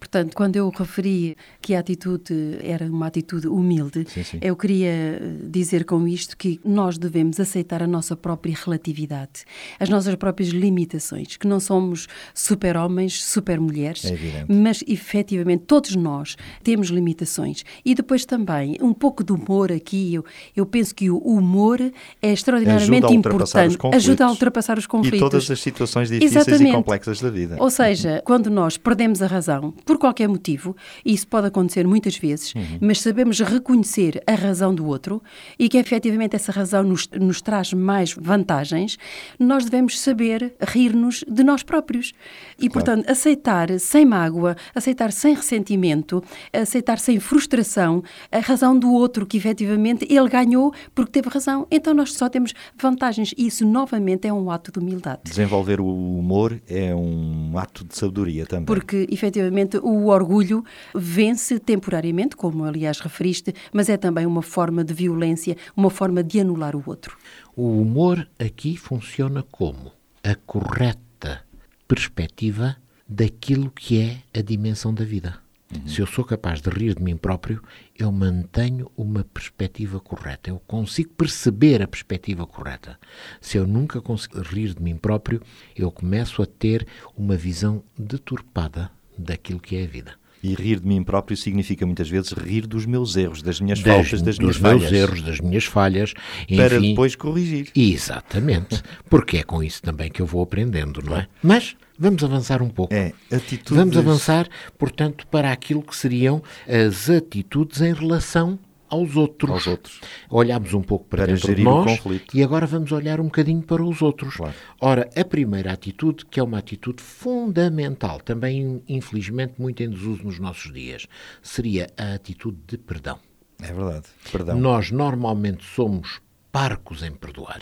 Portanto, 0.03 0.35
quando 0.35 0.57
eu 0.57 0.69
referi 0.69 1.37
que 1.61 1.77
a 1.77 1.79
atitude 1.79 2.59
era 2.61 2.87
uma 2.87 3.07
atitude 3.07 3.47
humilde, 3.47 4.05
Sim, 4.09 4.25
sim. 4.25 4.39
eu 4.43 4.57
queria 4.57 4.91
eh, 4.91 5.21
dizer 5.45 5.85
com 5.85 6.09
isto 6.09 6.37
que 6.37 6.59
nós 6.65 6.99
devemos 6.99 7.39
aceitar 7.39 7.81
a 7.85 7.87
nossa 7.87 8.17
própria 8.17 8.53
relatividade, 8.53 9.45
as 9.79 9.89
nossas 9.89 10.17
próprias 10.17 10.51
limitações, 10.51 11.37
que 11.37 11.47
não 11.47 11.61
somos 11.61 12.09
super-homens, 12.35 13.23
super-mulheres, 13.25 14.05
É 14.07 14.45
mas 14.49 14.83
efetivamente 14.89 15.67
todos 15.69 15.95
nós 15.95 16.37
temos 16.65 16.89
limitações. 16.89 17.65
E 17.85 17.95
depois 17.95 18.25
também, 18.25 18.77
um 18.81 18.93
pouco 18.93 19.23
de 19.23 19.33
humor 19.33 19.71
aqui, 19.71 20.15
eu, 20.15 20.25
eu 20.57 20.67
penso 20.67 20.93
que 20.97 21.11
o 21.11 21.19
humor 21.19 21.81
é 22.21 22.33
extraordinariamente 22.33 23.05
Ajuda 23.05 23.15
importante, 23.15 23.79
ajuda 23.95 24.27
a 24.27 24.31
ultrapassar 24.31 24.79
os 24.79 24.87
conflitos. 24.89 25.21
E 25.21 25.23
todas 25.23 25.49
as 25.49 25.61
situações 25.61 26.09
difíceis 26.09 26.35
e 26.35 26.39
Exatamente. 26.39 26.75
complexas 26.75 27.21
da 27.21 27.31
vida. 27.31 27.57
Ou 27.61 27.71
seja, 27.71 28.21
quando 28.25 28.51
nós 28.51 28.77
perdemos 28.77 29.23
a 29.23 29.29
razão, 29.29 29.73
por 29.93 29.99
qualquer 29.99 30.27
motivo, 30.27 30.75
e 31.05 31.13
isso 31.13 31.29
pode 31.29 31.49
acontecer 31.49 31.87
muitas 31.87 32.17
vezes, 32.17 32.55
Uhum. 32.55 32.79
mas 32.81 33.03
sabemos 33.03 33.39
reconhecer 33.41 34.23
a 34.27 34.33
razão 34.35 34.75
do 34.75 34.87
outro 34.87 35.23
e 35.59 35.69
que 35.69 35.77
efetivamente 35.77 36.35
essa 36.35 36.51
razão 36.51 36.83
nos, 36.83 37.07
nos 37.09 37.43
traz 37.43 37.75
mais 37.75 38.15
vantagens, 38.19 38.97
nós 39.39 39.65
devemos 39.67 40.01
saber 40.01 40.55
rir-nos 40.67 41.23
de 41.29 41.45
nós 41.45 41.63
próprios. 41.63 42.15
E, 42.59 42.71
portanto, 42.71 43.07
aceitar 43.11 43.79
sem 43.79 44.07
mágoa, 44.07 44.57
aceitar 44.75 45.13
sem 45.13 45.35
ressentimento, 45.35 46.25
aceitar 46.55 46.99
sem 46.99 47.21
frustração 47.21 48.03
a 48.31 48.39
razão 48.39 48.79
do 48.79 48.91
outro, 48.93 49.27
que 49.27 49.37
efetivamente 49.37 50.07
ele 50.09 50.29
ganhou 50.31 50.73
porque 50.95 51.13
teve 51.13 51.29
razão. 51.29 51.67
Então 51.71 51.93
nós 51.93 52.15
só 52.15 52.31
temos 52.31 52.55
vantagens. 52.81 53.35
E 53.37 53.47
isso, 53.47 53.67
novamente, 53.67 54.27
é 54.27 54.33
um 54.33 54.51
ato 54.51 54.73
de 54.73 54.79
humildade. 54.79 55.21
Desenvolver 55.25 55.81
o 55.83 55.87
humor 55.87 56.59
é 56.67 56.95
um 56.95 57.59
ato 57.59 57.85
de 57.85 57.95
sabedoria 57.95 58.47
também. 58.47 58.65
Porque, 58.65 59.07
efetivamente, 59.11 59.77
o 59.83 60.07
orgulho 60.07 60.65
vence 60.95 61.59
temporariamente, 61.59 62.37
como 62.37 62.65
aliás 62.65 63.01
referiste, 63.01 63.55
mas 63.73 63.89
é 63.89 63.97
também 63.97 64.25
uma 64.25 64.43
forma 64.43 64.85
de 64.85 64.95
violência, 64.95 65.57
uma 65.77 65.91
forma 65.91 66.23
de 66.23 66.41
anular 66.41 66.77
o 66.77 66.83
outro. 66.87 67.17
O 67.57 67.81
humor 67.81 68.29
aqui 68.39 68.77
funciona 68.77 69.43
como 69.43 69.93
a 70.23 70.35
correta 70.35 71.45
perspectiva 71.87 72.77
daquilo 73.09 73.71
que 73.71 74.01
é 74.01 74.39
a 74.39 74.43
dimensão 74.43 74.95
da 74.95 75.05
vida. 75.05 75.43
Se 75.87 76.01
eu 76.01 76.07
sou 76.07 76.25
capaz 76.25 76.61
de 76.61 76.69
rir 76.69 76.95
de 76.95 77.03
mim 77.03 77.17
próprio, 77.17 77.63
eu 77.99 78.13
mantenho 78.13 78.91
uma 78.97 79.25
perspectiva 79.25 79.99
correta. 79.99 80.51
Eu 80.51 80.61
consigo 80.67 81.11
perceber 81.15 81.81
a 81.81 81.89
perspectiva 81.89 82.47
correta. 82.47 82.99
Se 83.41 83.57
eu 83.57 83.67
nunca 83.67 84.01
consigo 84.01 84.41
rir 84.43 84.75
de 84.75 84.83
mim 84.83 84.97
próprio, 84.97 85.41
eu 85.75 85.91
começo 85.91 86.43
a 86.43 86.47
ter 86.47 86.87
uma 87.17 87.37
visão 87.37 87.83
deturpada 87.99 88.91
daquilo 89.19 89.61
que 89.61 89.77
é 89.77 89.85
a 89.85 89.87
vida. 89.87 90.13
E 90.43 90.55
rir 90.55 90.81
de 90.81 90.89
mim 90.89 91.05
próprio 91.05 91.37
significa 91.37 91.87
muitas 91.87 92.09
vezes 92.09 92.33
rir 92.33 92.67
dos 92.67 92.85
meus 92.85 93.15
erros, 93.17 93.43
das 93.43 93.61
minhas 93.61 93.81
Das- 93.81 93.95
faltas, 93.95 94.23
das 94.23 94.37
dos 94.37 94.59
minhas 94.59 94.59
meus 94.59 94.83
falhas. 94.83 94.93
erros, 94.93 95.23
das 95.23 95.41
minhas 95.41 95.65
falhas, 95.65 96.15
Para 96.57 96.77
enfim, 96.79 96.89
depois 96.91 97.15
corrigir. 97.15 97.71
Exatamente, 97.77 98.83
porque 99.09 99.37
é 99.39 99.43
com 99.45 99.63
isso 99.63 99.81
também 99.81 100.11
que 100.11 100.21
eu 100.21 100.27
vou 100.27 100.43
aprendendo, 100.43 101.01
não 101.01 101.17
é? 101.17 101.29
Mas 101.41 101.77
vamos 101.97 102.25
avançar 102.25 102.61
um 102.61 102.69
pouco. 102.69 102.93
É, 102.93 103.13
atitudes... 103.31 103.77
Vamos 103.77 103.97
avançar, 103.97 104.49
portanto, 104.77 105.27
para 105.29 105.53
aquilo 105.53 105.81
que 105.81 105.95
seriam 105.97 106.43
as 106.67 107.09
atitudes 107.09 107.81
em 107.81 107.93
relação 107.95 108.59
aos 108.93 109.17
outros. 109.17 109.51
Aos 109.51 109.67
outros. 109.67 110.01
Olhámos 110.29 110.75
um 110.75 110.83
pouco 110.83 111.07
para, 111.07 111.25
Para 111.25 111.33
dentro 111.33 111.55
de 111.55 111.65
nós 111.65 111.99
e 112.35 112.43
agora 112.43 112.67
vamos 112.67 112.93
olhar 112.93 113.21
um 113.21 113.25
bocadinho 113.25 113.63
para 113.63 113.83
os 113.83 114.03
outros. 114.03 114.37
Claro. 114.37 114.55
Ora, 114.79 115.09
a 115.17 115.25
primeira 115.25 115.73
atitude, 115.73 116.27
que 116.27 116.39
é 116.39 116.43
uma 116.43 116.59
atitude 116.59 117.03
fundamental, 117.03 118.21
também 118.21 118.83
infelizmente 118.87 119.55
muito 119.59 119.83
em 119.83 119.89
desuso 119.89 120.25
nos 120.25 120.39
nossos 120.39 120.71
dias, 120.71 121.07
seria 121.43 121.89
a 121.97 122.15
atitude 122.15 122.59
de 122.67 122.77
perdão. 122.77 123.19
É 123.63 123.73
verdade. 123.73 124.07
Perdão. 124.31 124.61
Nós 124.61 124.91
normalmente 124.91 125.65
somos 125.65 126.21
parcos 126.51 127.03
em 127.03 127.13
perdoar. 127.13 127.61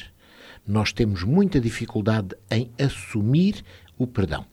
Nós 0.66 0.92
temos 0.92 1.22
muita 1.22 1.60
dificuldade 1.60 2.34
em 2.50 2.72
assumir 2.78 3.62
o 3.96 4.06
perdão. 4.06 4.44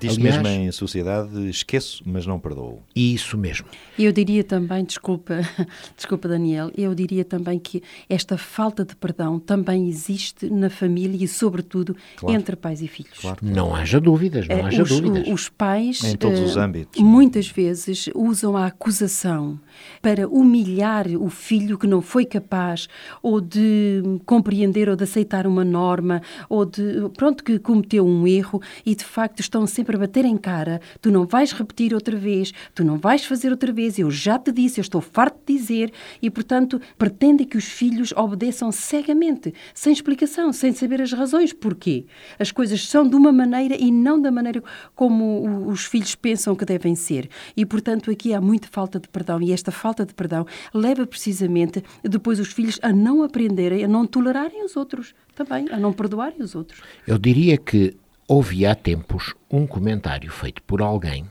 Diz 0.00 0.16
Aliás, 0.16 0.42
mesmo 0.42 0.48
em 0.48 0.72
sociedade, 0.72 1.48
esqueço, 1.48 2.02
mas 2.06 2.26
não 2.26 2.38
perdoo. 2.38 2.82
Isso 2.94 3.36
mesmo. 3.36 3.66
Eu 3.98 4.12
diria 4.12 4.42
também, 4.44 4.84
desculpa, 4.84 5.40
desculpa 5.96 6.28
Daniel, 6.28 6.70
eu 6.76 6.94
diria 6.94 7.24
também 7.24 7.58
que 7.58 7.82
esta 8.08 8.38
falta 8.38 8.84
de 8.84 8.94
perdão 8.96 9.38
também 9.38 9.88
existe 9.88 10.48
na 10.48 10.70
família 10.70 11.24
e, 11.24 11.28
sobretudo, 11.28 11.96
Claro. 12.16 12.36
entre 12.36 12.54
pais 12.56 12.80
e 12.80 12.88
filhos. 12.88 13.18
Claro. 13.18 13.38
Não 13.42 13.74
haja 13.74 14.00
dúvidas, 14.00 14.46
não 14.46 14.56
Eh, 14.56 14.62
haja 14.62 14.82
os, 14.82 14.88
dúvidas. 14.88 15.28
os 15.28 15.48
pais 15.48 16.02
Em 16.04 16.16
todos 16.16 16.38
eh, 16.38 16.44
os 16.44 16.56
âmbitos. 16.56 17.02
muitas 17.02 17.48
vezes 17.48 18.08
usam 18.14 18.56
a 18.56 18.66
acusação 18.66 19.58
para 20.00 20.28
humilhar 20.28 21.06
o 21.08 21.28
filho 21.28 21.76
que 21.76 21.86
não 21.86 22.00
foi 22.00 22.24
capaz 22.24 22.88
ou 23.22 23.40
de 23.40 24.02
compreender 24.24 24.88
ou 24.88 24.94
de 24.96 25.02
aceitar 25.04 25.46
uma 25.46 25.64
norma 25.64 26.22
ou 26.48 26.64
de 26.64 27.08
pronto 27.16 27.42
que 27.42 27.58
cometeu 27.58 28.06
um 28.06 28.26
erro 28.26 28.60
e 28.86 28.94
de 28.94 29.04
facto 29.04 29.40
estão 29.40 29.66
sempre 29.66 29.81
a 29.88 29.98
bater 29.98 30.24
em 30.24 30.36
cara 30.36 30.80
tu 31.00 31.10
não 31.10 31.26
vais 31.26 31.52
repetir 31.52 31.94
outra 31.94 32.16
vez 32.16 32.52
tu 32.74 32.84
não 32.84 32.96
vais 32.96 33.24
fazer 33.24 33.50
outra 33.50 33.72
vez 33.72 33.98
eu 33.98 34.10
já 34.10 34.38
te 34.38 34.52
disse 34.52 34.80
eu 34.80 34.82
estou 34.82 35.00
farto 35.00 35.38
de 35.46 35.58
dizer 35.58 35.92
e 36.20 36.30
portanto 36.30 36.80
pretendem 36.96 37.46
que 37.46 37.56
os 37.56 37.64
filhos 37.64 38.12
obedeçam 38.12 38.70
cegamente 38.72 39.52
sem 39.74 39.92
explicação 39.92 40.52
sem 40.52 40.72
saber 40.72 41.02
as 41.02 41.12
razões 41.12 41.52
porquê 41.52 42.06
as 42.38 42.50
coisas 42.52 42.86
são 42.88 43.06
de 43.08 43.16
uma 43.16 43.32
maneira 43.32 43.76
e 43.76 43.90
não 43.90 44.20
da 44.20 44.30
maneira 44.30 44.62
como 44.94 45.68
os 45.68 45.84
filhos 45.84 46.14
pensam 46.14 46.54
que 46.54 46.64
devem 46.64 46.94
ser. 46.94 47.28
E, 47.56 47.64
portanto, 47.64 48.10
aqui 48.10 48.34
há 48.34 48.40
muita 48.40 48.68
falta 48.68 48.98
de 48.98 49.08
perdão. 49.08 49.40
E 49.40 49.52
esta 49.52 49.70
falta 49.70 50.04
de 50.04 50.14
perdão 50.14 50.46
leva 50.72 51.06
precisamente 51.06 51.82
depois 52.02 52.38
os 52.40 52.52
filhos 52.52 52.78
a 52.82 52.92
não 52.92 53.22
aprenderem, 53.22 53.84
a 53.84 53.88
não 53.88 54.06
tolerarem 54.06 54.64
os 54.64 54.76
outros 54.76 55.14
também, 55.34 55.66
a 55.70 55.78
não 55.78 55.92
perdoarem 55.92 56.42
os 56.42 56.54
outros. 56.54 56.80
Eu 57.06 57.18
diria 57.18 57.56
que 57.56 57.94
houve 58.32 58.64
há 58.64 58.74
tempos 58.74 59.34
um 59.50 59.66
comentário 59.66 60.32
feito 60.32 60.62
por 60.62 60.80
alguém 60.80 61.26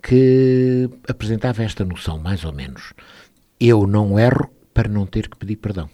que 0.00 0.88
apresentava 1.08 1.64
esta 1.64 1.84
noção, 1.84 2.20
mais 2.20 2.44
ou 2.44 2.52
menos. 2.52 2.92
Eu 3.58 3.84
não 3.84 4.16
erro 4.16 4.48
para 4.72 4.88
não 4.88 5.06
ter 5.06 5.28
que 5.28 5.36
pedir 5.36 5.56
perdão. 5.56 5.90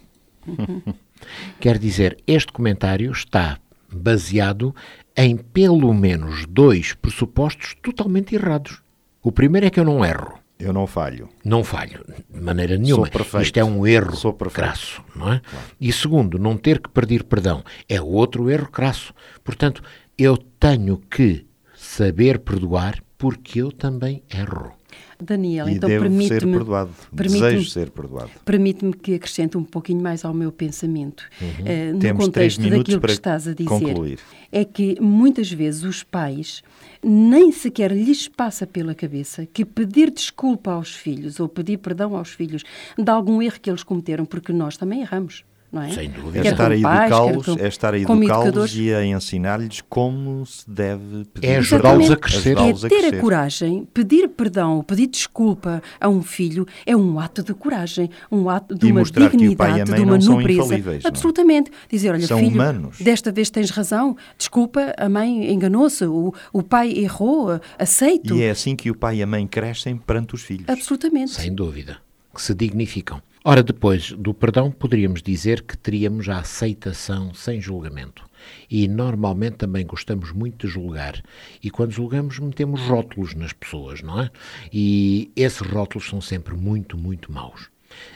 Quer 1.58 1.78
dizer, 1.78 2.18
este 2.26 2.52
comentário 2.52 3.10
está 3.12 3.58
baseado 3.90 4.74
em 5.16 5.38
pelo 5.38 5.94
menos 5.94 6.44
dois 6.44 6.92
pressupostos 6.92 7.74
totalmente 7.82 8.34
errados. 8.34 8.82
O 9.22 9.32
primeiro 9.32 9.66
é 9.66 9.70
que 9.70 9.80
eu 9.80 9.84
não 9.84 10.04
erro. 10.04 10.38
Eu 10.58 10.72
não 10.72 10.86
falho. 10.86 11.30
Não 11.42 11.64
falho, 11.64 12.04
de 12.30 12.40
maneira 12.40 12.76
nenhuma. 12.76 13.08
Isto 13.42 13.56
é 13.58 13.64
um 13.64 13.86
erro 13.86 14.14
Sou 14.16 14.32
perfeito. 14.32 14.54
crasso, 14.54 15.02
não 15.14 15.32
é? 15.32 15.40
E 15.80 15.90
segundo, 15.92 16.38
não 16.38 16.56
ter 16.56 16.78
que 16.78 16.88
pedir 16.90 17.24
perdão 17.24 17.62
é 17.88 18.00
outro 18.00 18.50
erro 18.50 18.70
crasso. 18.70 19.14
Portanto, 19.42 19.82
eu 20.18 20.36
tenho 20.36 20.98
que 21.10 21.46
saber 21.74 22.38
perdoar 22.40 23.02
porque 23.18 23.60
eu 23.62 23.72
também 23.72 24.22
erro. 24.30 24.72
Daniel, 25.18 25.66
e 25.68 25.72
então 25.74 25.88
devo 25.88 26.04
ser 26.04 26.10
permite-me 26.10 26.52
perdoado. 26.52 26.90
permite-me- 27.14 27.50
Desejo 27.50 27.70
ser 27.70 27.90
perdoado. 27.90 28.30
Permite-me 28.44 28.92
que 28.92 29.14
acrescente 29.14 29.56
um 29.56 29.64
pouquinho 29.64 30.02
mais 30.02 30.24
ao 30.26 30.34
meu 30.34 30.52
pensamento, 30.52 31.24
eh, 31.64 31.86
no 31.88 31.94
Uhum. 31.94 31.98
Temos 31.98 32.28
três 32.28 32.54
contexto 32.56 32.60
minutos 32.60 32.78
daquilo 32.84 33.00
para 33.00 33.08
que 33.08 33.12
estás 33.14 33.48
a 33.48 33.54
dizer. 33.54 33.68
concluir. 33.68 34.18
É 34.52 34.64
que 34.64 35.00
muitas 35.00 35.50
vezes 35.50 35.84
os 35.84 36.02
pais 36.02 36.62
nem 37.02 37.50
sequer 37.50 37.92
lhes 37.92 38.28
passa 38.28 38.66
pela 38.66 38.94
cabeça 38.94 39.46
que 39.46 39.64
pedir 39.64 40.10
desculpa 40.10 40.72
aos 40.72 40.94
filhos 40.94 41.40
ou 41.40 41.48
pedir 41.48 41.78
perdão 41.78 42.14
aos 42.14 42.30
filhos 42.30 42.62
de 42.98 43.10
algum 43.10 43.40
erro 43.40 43.58
que 43.60 43.70
eles 43.70 43.82
cometeram, 43.82 44.26
porque 44.26 44.52
nós 44.52 44.76
também 44.76 45.00
erramos. 45.00 45.44
Não 45.76 45.82
é? 45.82 45.90
Sem 45.90 46.08
dúvida. 46.10 46.38
É 46.38 46.42
Quer 46.42 46.52
estar 46.52 46.70
a 46.70 46.74
educá-los, 46.76 47.44
como- 47.44 47.60
é 47.60 47.68
estar 47.68 47.94
a 47.94 47.98
educá-los 47.98 48.76
e 48.76 48.94
a 48.94 49.04
ensinar-lhes 49.04 49.82
como 49.88 50.44
se 50.46 50.68
deve 50.70 51.24
pedir. 51.34 51.46
É 51.46 51.56
ajudá-los 51.56 52.10
a 52.10 52.16
crescer. 52.16 52.56
É 52.58 52.72
ter 52.88 53.14
a 53.14 53.20
coragem, 53.20 53.86
pedir 53.92 54.28
perdão, 54.28 54.82
pedir 54.82 55.06
desculpa 55.06 55.82
a 56.00 56.08
um 56.08 56.22
filho 56.22 56.66
é 56.86 56.96
um 56.96 57.20
ato 57.20 57.42
de 57.42 57.52
coragem, 57.52 58.08
um 58.30 58.48
ato 58.48 58.74
de 58.74 58.86
E 58.86 58.92
uma 58.92 59.02
dignidade, 59.02 59.92
de 59.92 60.00
uma 60.00 60.16
nobreza. 60.18 60.76
é? 60.76 61.00
Absolutamente. 61.04 61.70
Dizer, 61.90 62.10
olha, 62.10 62.26
São 62.26 62.38
filho, 62.38 62.52
humanos. 62.54 62.98
desta 63.00 63.30
vez 63.30 63.50
tens 63.50 63.70
razão, 63.70 64.16
desculpa, 64.38 64.94
a 64.96 65.08
mãe 65.08 65.52
enganou-se, 65.52 66.04
o, 66.06 66.32
o 66.52 66.62
pai 66.62 66.92
errou, 66.92 67.60
aceito. 67.78 68.34
E 68.34 68.42
é 68.42 68.50
assim 68.50 68.74
que 68.74 68.90
o 68.90 68.94
pai 68.96 69.16
e 69.18 69.22
a 69.22 69.26
mãe 69.26 69.46
crescem 69.46 69.96
perante 69.96 70.34
os 70.34 70.42
filhos. 70.42 70.64
Absolutamente. 70.68 71.32
Sem 71.32 71.54
dúvida. 71.54 71.98
Que 72.34 72.42
se 72.42 72.54
dignificam. 72.54 73.20
Ora, 73.48 73.62
depois 73.62 74.10
do 74.10 74.34
perdão, 74.34 74.72
poderíamos 74.72 75.22
dizer 75.22 75.62
que 75.62 75.78
teríamos 75.78 76.28
a 76.28 76.38
aceitação 76.40 77.32
sem 77.32 77.60
julgamento. 77.60 78.28
E 78.68 78.88
normalmente 78.88 79.58
também 79.58 79.86
gostamos 79.86 80.32
muito 80.32 80.66
de 80.66 80.72
julgar. 80.72 81.22
E 81.62 81.70
quando 81.70 81.92
julgamos, 81.92 82.40
metemos 82.40 82.80
rótulos 82.80 83.36
nas 83.36 83.52
pessoas, 83.52 84.02
não 84.02 84.20
é? 84.20 84.32
E 84.72 85.30
esses 85.36 85.60
rótulos 85.60 86.08
são 86.08 86.20
sempre 86.20 86.56
muito, 86.56 86.98
muito 86.98 87.30
maus. 87.30 87.70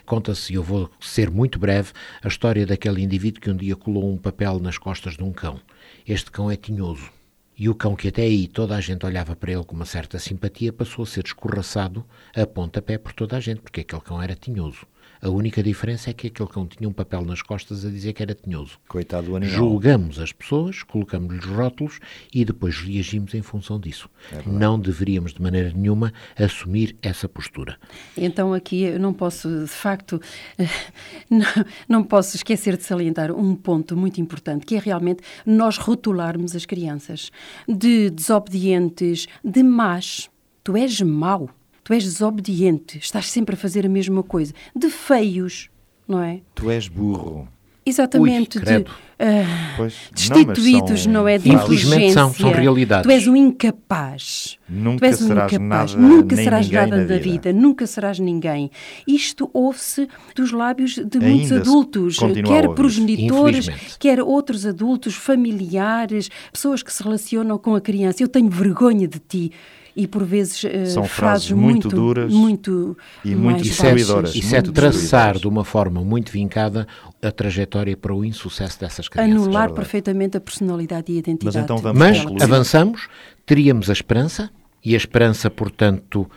Conta-se, 0.04 0.52
e 0.52 0.56
eu 0.56 0.64
vou 0.64 0.90
ser 0.98 1.30
muito 1.30 1.60
breve, 1.60 1.92
a 2.24 2.26
história 2.26 2.66
daquele 2.66 3.00
indivíduo 3.00 3.40
que 3.40 3.50
um 3.52 3.56
dia 3.56 3.76
colou 3.76 4.12
um 4.12 4.18
papel 4.18 4.58
nas 4.58 4.78
costas 4.78 5.16
de 5.16 5.22
um 5.22 5.32
cão. 5.32 5.60
Este 6.08 6.28
cão 6.28 6.50
é 6.50 6.56
tinhoso. 6.56 7.08
E 7.56 7.68
o 7.68 7.74
cão 7.76 7.94
que 7.94 8.08
até 8.08 8.22
aí 8.22 8.48
toda 8.48 8.74
a 8.74 8.80
gente 8.80 9.06
olhava 9.06 9.36
para 9.36 9.52
ele 9.52 9.62
com 9.62 9.76
uma 9.76 9.86
certa 9.86 10.18
simpatia 10.18 10.72
passou 10.72 11.04
a 11.04 11.06
ser 11.06 11.24
escorraçado 11.24 12.04
a 12.34 12.44
pontapé 12.44 12.98
por 12.98 13.12
toda 13.12 13.36
a 13.36 13.40
gente, 13.40 13.60
porque 13.60 13.82
aquele 13.82 14.02
cão 14.02 14.20
era 14.20 14.34
tinhoso. 14.34 14.86
A 15.22 15.28
única 15.28 15.62
diferença 15.62 16.08
é 16.08 16.12
que 16.14 16.28
aquele 16.28 16.48
cão 16.48 16.66
tinha 16.66 16.88
um 16.88 16.92
papel 16.92 17.22
nas 17.22 17.42
costas 17.42 17.84
a 17.84 17.90
dizer 17.90 18.14
que 18.14 18.22
era 18.22 18.34
tinhoso. 18.34 18.78
Coitado 18.88 19.26
do 19.26 19.36
animal. 19.36 19.54
Julgamos 19.54 20.18
as 20.18 20.32
pessoas, 20.32 20.82
colocamos-lhes 20.82 21.44
rótulos 21.44 22.00
e 22.32 22.42
depois 22.42 22.78
reagimos 22.78 23.34
em 23.34 23.42
função 23.42 23.78
disso. 23.78 24.08
não 24.46 24.78
deveríamos 24.78 25.34
de 25.34 25.42
maneira 25.42 25.72
nenhuma 25.74 26.12
assumir 26.38 26.96
essa 27.02 27.28
postura. 27.28 27.78
Então 28.16 28.54
aqui 28.54 28.82
eu 28.82 28.98
não 28.98 29.12
posso, 29.12 29.64
de 29.64 29.70
facto, 29.70 30.20
não, 31.28 31.64
não 31.86 32.02
posso 32.02 32.36
esquecer 32.36 32.78
de 32.78 32.84
salientar 32.84 33.30
um 33.30 33.54
ponto 33.54 33.94
muito 33.96 34.20
importante, 34.20 34.64
que 34.64 34.76
é 34.76 34.78
realmente 34.78 35.22
nós 35.44 35.76
rotularmos 35.76 36.56
as 36.56 36.64
crianças 36.64 37.30
de 37.68 38.08
desobedientes, 38.08 39.26
de 39.44 39.62
más. 39.62 40.30
Tu 40.62 40.76
és 40.76 41.00
mau, 41.00 41.48
tu 41.90 41.94
és 41.94 42.04
desobediente, 42.04 42.98
estás 42.98 43.28
sempre 43.28 43.56
a 43.56 43.58
fazer 43.58 43.84
a 43.84 43.88
mesma 43.88 44.22
coisa. 44.22 44.52
De 44.76 44.88
feios, 44.88 45.68
não 46.06 46.22
é? 46.22 46.40
Tu 46.54 46.70
és 46.70 46.86
burro. 46.86 47.48
Exatamente, 47.84 48.58
Ui, 48.58 48.64
de 48.64 48.86
ah, 49.18 49.74
Pois, 49.76 49.94
destituídos, 50.14 51.06
não, 51.06 51.22
não, 51.22 51.28
é? 51.28 51.36
De 51.38 51.50
Infelizmente 51.50 52.12
são- 52.12 52.32
são 52.32 52.52
realidades. 52.52 53.04
Tu 53.04 53.10
és 53.10 53.26
um 53.26 53.34
incapaz. 53.34 54.56
Nunca 54.68 54.98
tu 55.00 55.04
és 55.06 55.20
um 55.20 55.26
serás 55.26 55.52
incapaz. 55.52 55.94
nada, 55.94 56.06
Nunca 56.06 56.36
nem 56.36 56.44
serás 56.44 56.66
ninguém 56.66 56.80
nada 56.80 56.96
na 56.98 57.02
da 57.08 57.14
vida. 57.18 57.30
vida. 57.50 57.52
Nunca 57.52 57.86
serás 57.88 58.18
ninguém. 58.20 58.70
Isto 59.08 59.50
ouve-se 59.52 60.06
dos 60.36 60.52
lábios 60.52 60.92
de 60.94 61.00
Ainda 61.00 61.18
muitos 61.28 61.52
adultos, 61.52 62.18
quer 62.46 62.68
progenitores, 62.68 63.68
quer 63.98 64.20
outros 64.20 64.64
adultos, 64.64 65.16
familiares, 65.16 66.30
pessoas 66.52 66.84
que 66.84 66.92
se 66.92 67.02
relacionam 67.02 67.58
com 67.58 67.74
a 67.74 67.80
criança. 67.80 68.22
Eu 68.22 68.28
tenho 68.28 68.48
vergonha 68.48 69.08
de 69.08 69.18
ti. 69.18 69.50
E 69.96 70.06
por 70.06 70.24
vezes 70.24 70.64
eh, 70.64 70.86
São 70.86 71.04
frases 71.04 71.16
frases 71.48 71.50
muito 71.50 71.88
muito 71.88 71.88
duras 71.88 72.32
muito 72.32 72.96
e 73.24 73.34
muito 73.34 73.62
Isso 73.62 73.84
é, 73.84 73.94
destruidoras. 73.94 74.34
isso 74.34 74.54
é 74.54 74.62
traçar 74.62 75.38
de 75.38 75.48
uma 75.48 75.64
forma 75.64 76.00
muito 76.02 76.30
vincada 76.32 76.86
a 77.22 77.30
trajetória 77.30 77.96
para 77.96 78.14
o 78.14 78.24
insucesso 78.24 78.80
dessas 78.80 79.08
crianças. 79.08 79.32
Anular 79.32 79.62
verdade. 79.68 79.74
perfeitamente 79.74 80.36
a 80.36 80.40
personalidade 80.40 81.12
e 81.12 81.16
a 81.16 81.18
identidade. 81.18 81.58
então 81.58 81.76
vamos 81.78 81.98
Mas 81.98 82.24
avançamos, 82.42 83.08
teríamos 83.44 83.90
a 83.90 83.92
esperança, 83.92 84.50
e 84.84 84.94
a 84.94 84.96
esperança, 84.96 85.50
portanto, 85.50 86.28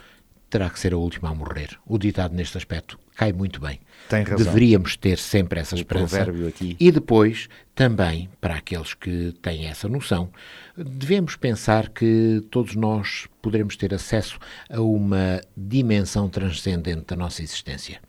terá 0.53 0.69
que 0.69 0.79
ser 0.79 0.93
a 0.93 0.97
última 0.97 1.31
a 1.31 1.33
morrer. 1.33 1.79
O 1.83 1.97
ditado 1.97 2.35
neste 2.35 2.55
aspecto 2.59 2.99
cai 3.15 3.33
muito 3.33 3.59
bem. 3.59 3.79
Tem 4.07 4.21
razão. 4.21 4.45
Deveríamos 4.45 4.95
ter 4.95 5.17
sempre 5.17 5.59
essa 5.59 5.73
esperança. 5.73 6.27
E 6.79 6.91
depois, 6.91 7.49
também, 7.73 8.29
para 8.39 8.53
aqueles 8.57 8.93
que 8.93 9.33
têm 9.41 9.65
essa 9.65 9.89
noção, 9.89 10.29
devemos 10.77 11.35
pensar 11.35 11.89
que 11.89 12.39
todos 12.51 12.75
nós 12.75 13.27
poderemos 13.41 13.75
ter 13.75 13.95
acesso 13.95 14.37
a 14.69 14.79
uma 14.79 15.41
dimensão 15.57 16.29
transcendente 16.29 17.05
da 17.07 17.15
nossa 17.15 17.41
existência. 17.41 17.99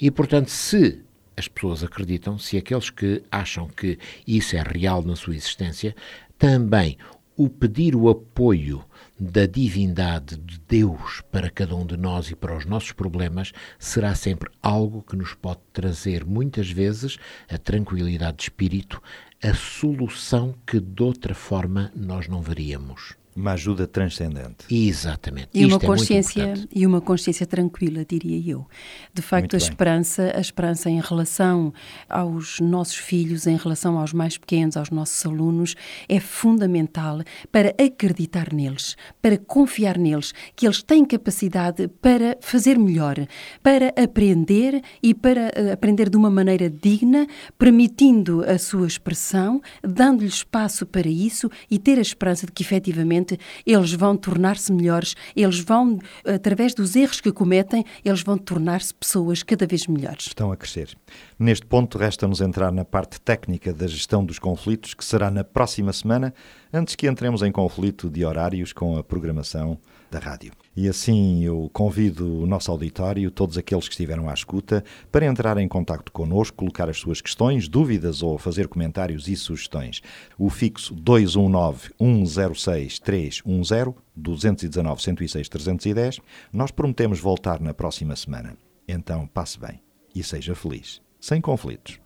E, 0.00 0.10
portanto, 0.10 0.48
se 0.48 1.04
as 1.36 1.46
pessoas 1.46 1.84
acreditam, 1.84 2.36
se 2.36 2.56
aqueles 2.56 2.90
que 2.90 3.22
acham 3.30 3.68
que 3.68 3.96
isso 4.26 4.56
é 4.56 4.62
real 4.62 5.04
na 5.04 5.14
sua 5.14 5.36
existência, 5.36 5.94
também 6.36 6.98
o 7.36 7.48
pedir 7.48 7.94
o 7.94 8.08
apoio 8.08 8.84
da 9.22 9.46
divindade 9.46 10.36
de 10.36 10.58
Deus 10.58 11.22
para 11.30 11.48
cada 11.48 11.76
um 11.76 11.86
de 11.86 11.96
nós 11.96 12.28
e 12.28 12.34
para 12.34 12.56
os 12.56 12.66
nossos 12.66 12.90
problemas 12.90 13.52
será 13.78 14.16
sempre 14.16 14.50
algo 14.60 15.00
que 15.00 15.14
nos 15.14 15.32
pode 15.32 15.60
trazer 15.72 16.24
muitas 16.24 16.68
vezes 16.68 17.18
a 17.48 17.56
tranquilidade 17.56 18.38
de 18.38 18.42
espírito, 18.42 19.00
a 19.40 19.54
solução 19.54 20.56
que 20.66 20.80
de 20.80 21.02
outra 21.04 21.36
forma 21.36 21.92
nós 21.94 22.26
não 22.26 22.42
veríamos. 22.42 23.21
Uma 23.34 23.52
ajuda 23.52 23.86
transcendente. 23.86 24.66
Exatamente. 24.70 25.48
E 25.54 25.64
uma 25.64 25.76
Isto 25.76 25.84
é 25.84 25.86
muito 25.86 25.86
consciência 25.86 26.42
importante. 26.42 26.68
e 26.74 26.86
uma 26.86 27.00
consciência 27.00 27.46
tranquila, 27.46 28.04
diria 28.04 28.52
eu. 28.52 28.66
De 29.14 29.22
facto, 29.22 29.52
Muito 29.52 29.56
a 29.56 29.58
bem. 29.58 29.68
esperança, 29.68 30.32
a 30.36 30.40
esperança 30.40 30.90
em 30.90 31.00
relação 31.00 31.72
aos 32.08 32.60
nossos 32.60 32.96
filhos, 32.96 33.46
em 33.46 33.56
relação 33.56 33.98
aos 33.98 34.12
mais 34.12 34.36
pequenos, 34.36 34.76
aos 34.76 34.90
nossos 34.90 35.24
alunos, 35.24 35.74
é 36.08 36.20
fundamental 36.20 37.20
para 37.50 37.70
acreditar 37.82 38.52
neles, 38.52 38.96
para 39.22 39.38
confiar 39.38 39.96
neles, 39.96 40.32
que 40.54 40.66
eles 40.66 40.82
têm 40.82 41.04
capacidade 41.04 41.88
para 42.02 42.36
fazer 42.40 42.78
melhor, 42.78 43.16
para 43.62 43.88
aprender 43.96 44.82
e 45.02 45.14
para 45.14 45.50
eh, 45.54 45.72
aprender 45.72 46.10
de 46.10 46.16
uma 46.16 46.30
maneira 46.30 46.68
digna, 46.68 47.26
permitindo 47.58 48.44
a 48.44 48.58
sua 48.58 48.86
expressão, 48.86 49.62
dando-lhe 49.82 50.28
espaço 50.28 50.84
para 50.84 51.08
isso 51.08 51.50
e 51.70 51.78
ter 51.78 51.98
a 51.98 52.02
esperança 52.02 52.44
de 52.44 52.52
que 52.52 52.62
efetivamente 52.62 53.21
eles 53.66 53.92
vão 53.92 54.16
tornar-se 54.16 54.72
melhores, 54.72 55.14
eles 55.34 55.60
vão, 55.60 55.98
através 56.24 56.74
dos 56.74 56.96
erros 56.96 57.20
que 57.20 57.32
cometem, 57.32 57.84
eles 58.04 58.22
vão 58.22 58.38
tornar-se 58.38 58.94
pessoas 58.94 59.42
cada 59.42 59.66
vez 59.66 59.86
melhores. 59.86 60.26
Estão 60.26 60.52
a 60.52 60.56
crescer. 60.56 60.96
Neste 61.38 61.66
ponto, 61.66 61.98
resta-nos 61.98 62.40
entrar 62.40 62.72
na 62.72 62.84
parte 62.84 63.20
técnica 63.20 63.72
da 63.72 63.86
gestão 63.86 64.24
dos 64.24 64.38
conflitos, 64.38 64.94
que 64.94 65.04
será 65.04 65.30
na 65.30 65.44
próxima 65.44 65.92
semana, 65.92 66.32
antes 66.72 66.94
que 66.94 67.06
entremos 67.06 67.42
em 67.42 67.52
conflito 67.52 68.08
de 68.08 68.24
horários 68.24 68.72
com 68.72 68.96
a 68.96 69.04
programação 69.04 69.78
da 70.10 70.18
rádio. 70.18 70.52
E 70.74 70.88
assim 70.88 71.44
eu 71.44 71.68
convido 71.72 72.42
o 72.42 72.46
nosso 72.46 72.70
auditório, 72.70 73.30
todos 73.30 73.58
aqueles 73.58 73.86
que 73.86 73.94
estiveram 73.94 74.28
à 74.28 74.34
escuta, 74.34 74.82
para 75.10 75.26
entrar 75.26 75.58
em 75.58 75.68
contacto 75.68 76.10
connosco, 76.10 76.56
colocar 76.56 76.88
as 76.88 76.96
suas 76.96 77.20
questões, 77.20 77.68
dúvidas 77.68 78.22
ou 78.22 78.38
fazer 78.38 78.68
comentários 78.68 79.28
e 79.28 79.36
sugestões. 79.36 80.00
O 80.38 80.48
fixo 80.48 80.96
219-106-310, 80.96 83.94
219-106-310. 84.18 86.20
Nós 86.52 86.70
prometemos 86.70 87.20
voltar 87.20 87.60
na 87.60 87.74
próxima 87.74 88.16
semana. 88.16 88.56
Então 88.88 89.26
passe 89.26 89.58
bem 89.58 89.82
e 90.14 90.22
seja 90.22 90.54
feliz, 90.54 91.02
sem 91.20 91.40
conflitos. 91.40 92.00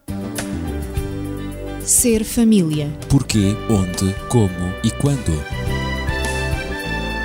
Ser 1.80 2.24
família. 2.24 2.88
Porquê, 3.08 3.54
onde, 3.70 4.12
como 4.28 4.74
e 4.82 4.90
quando. 4.90 5.75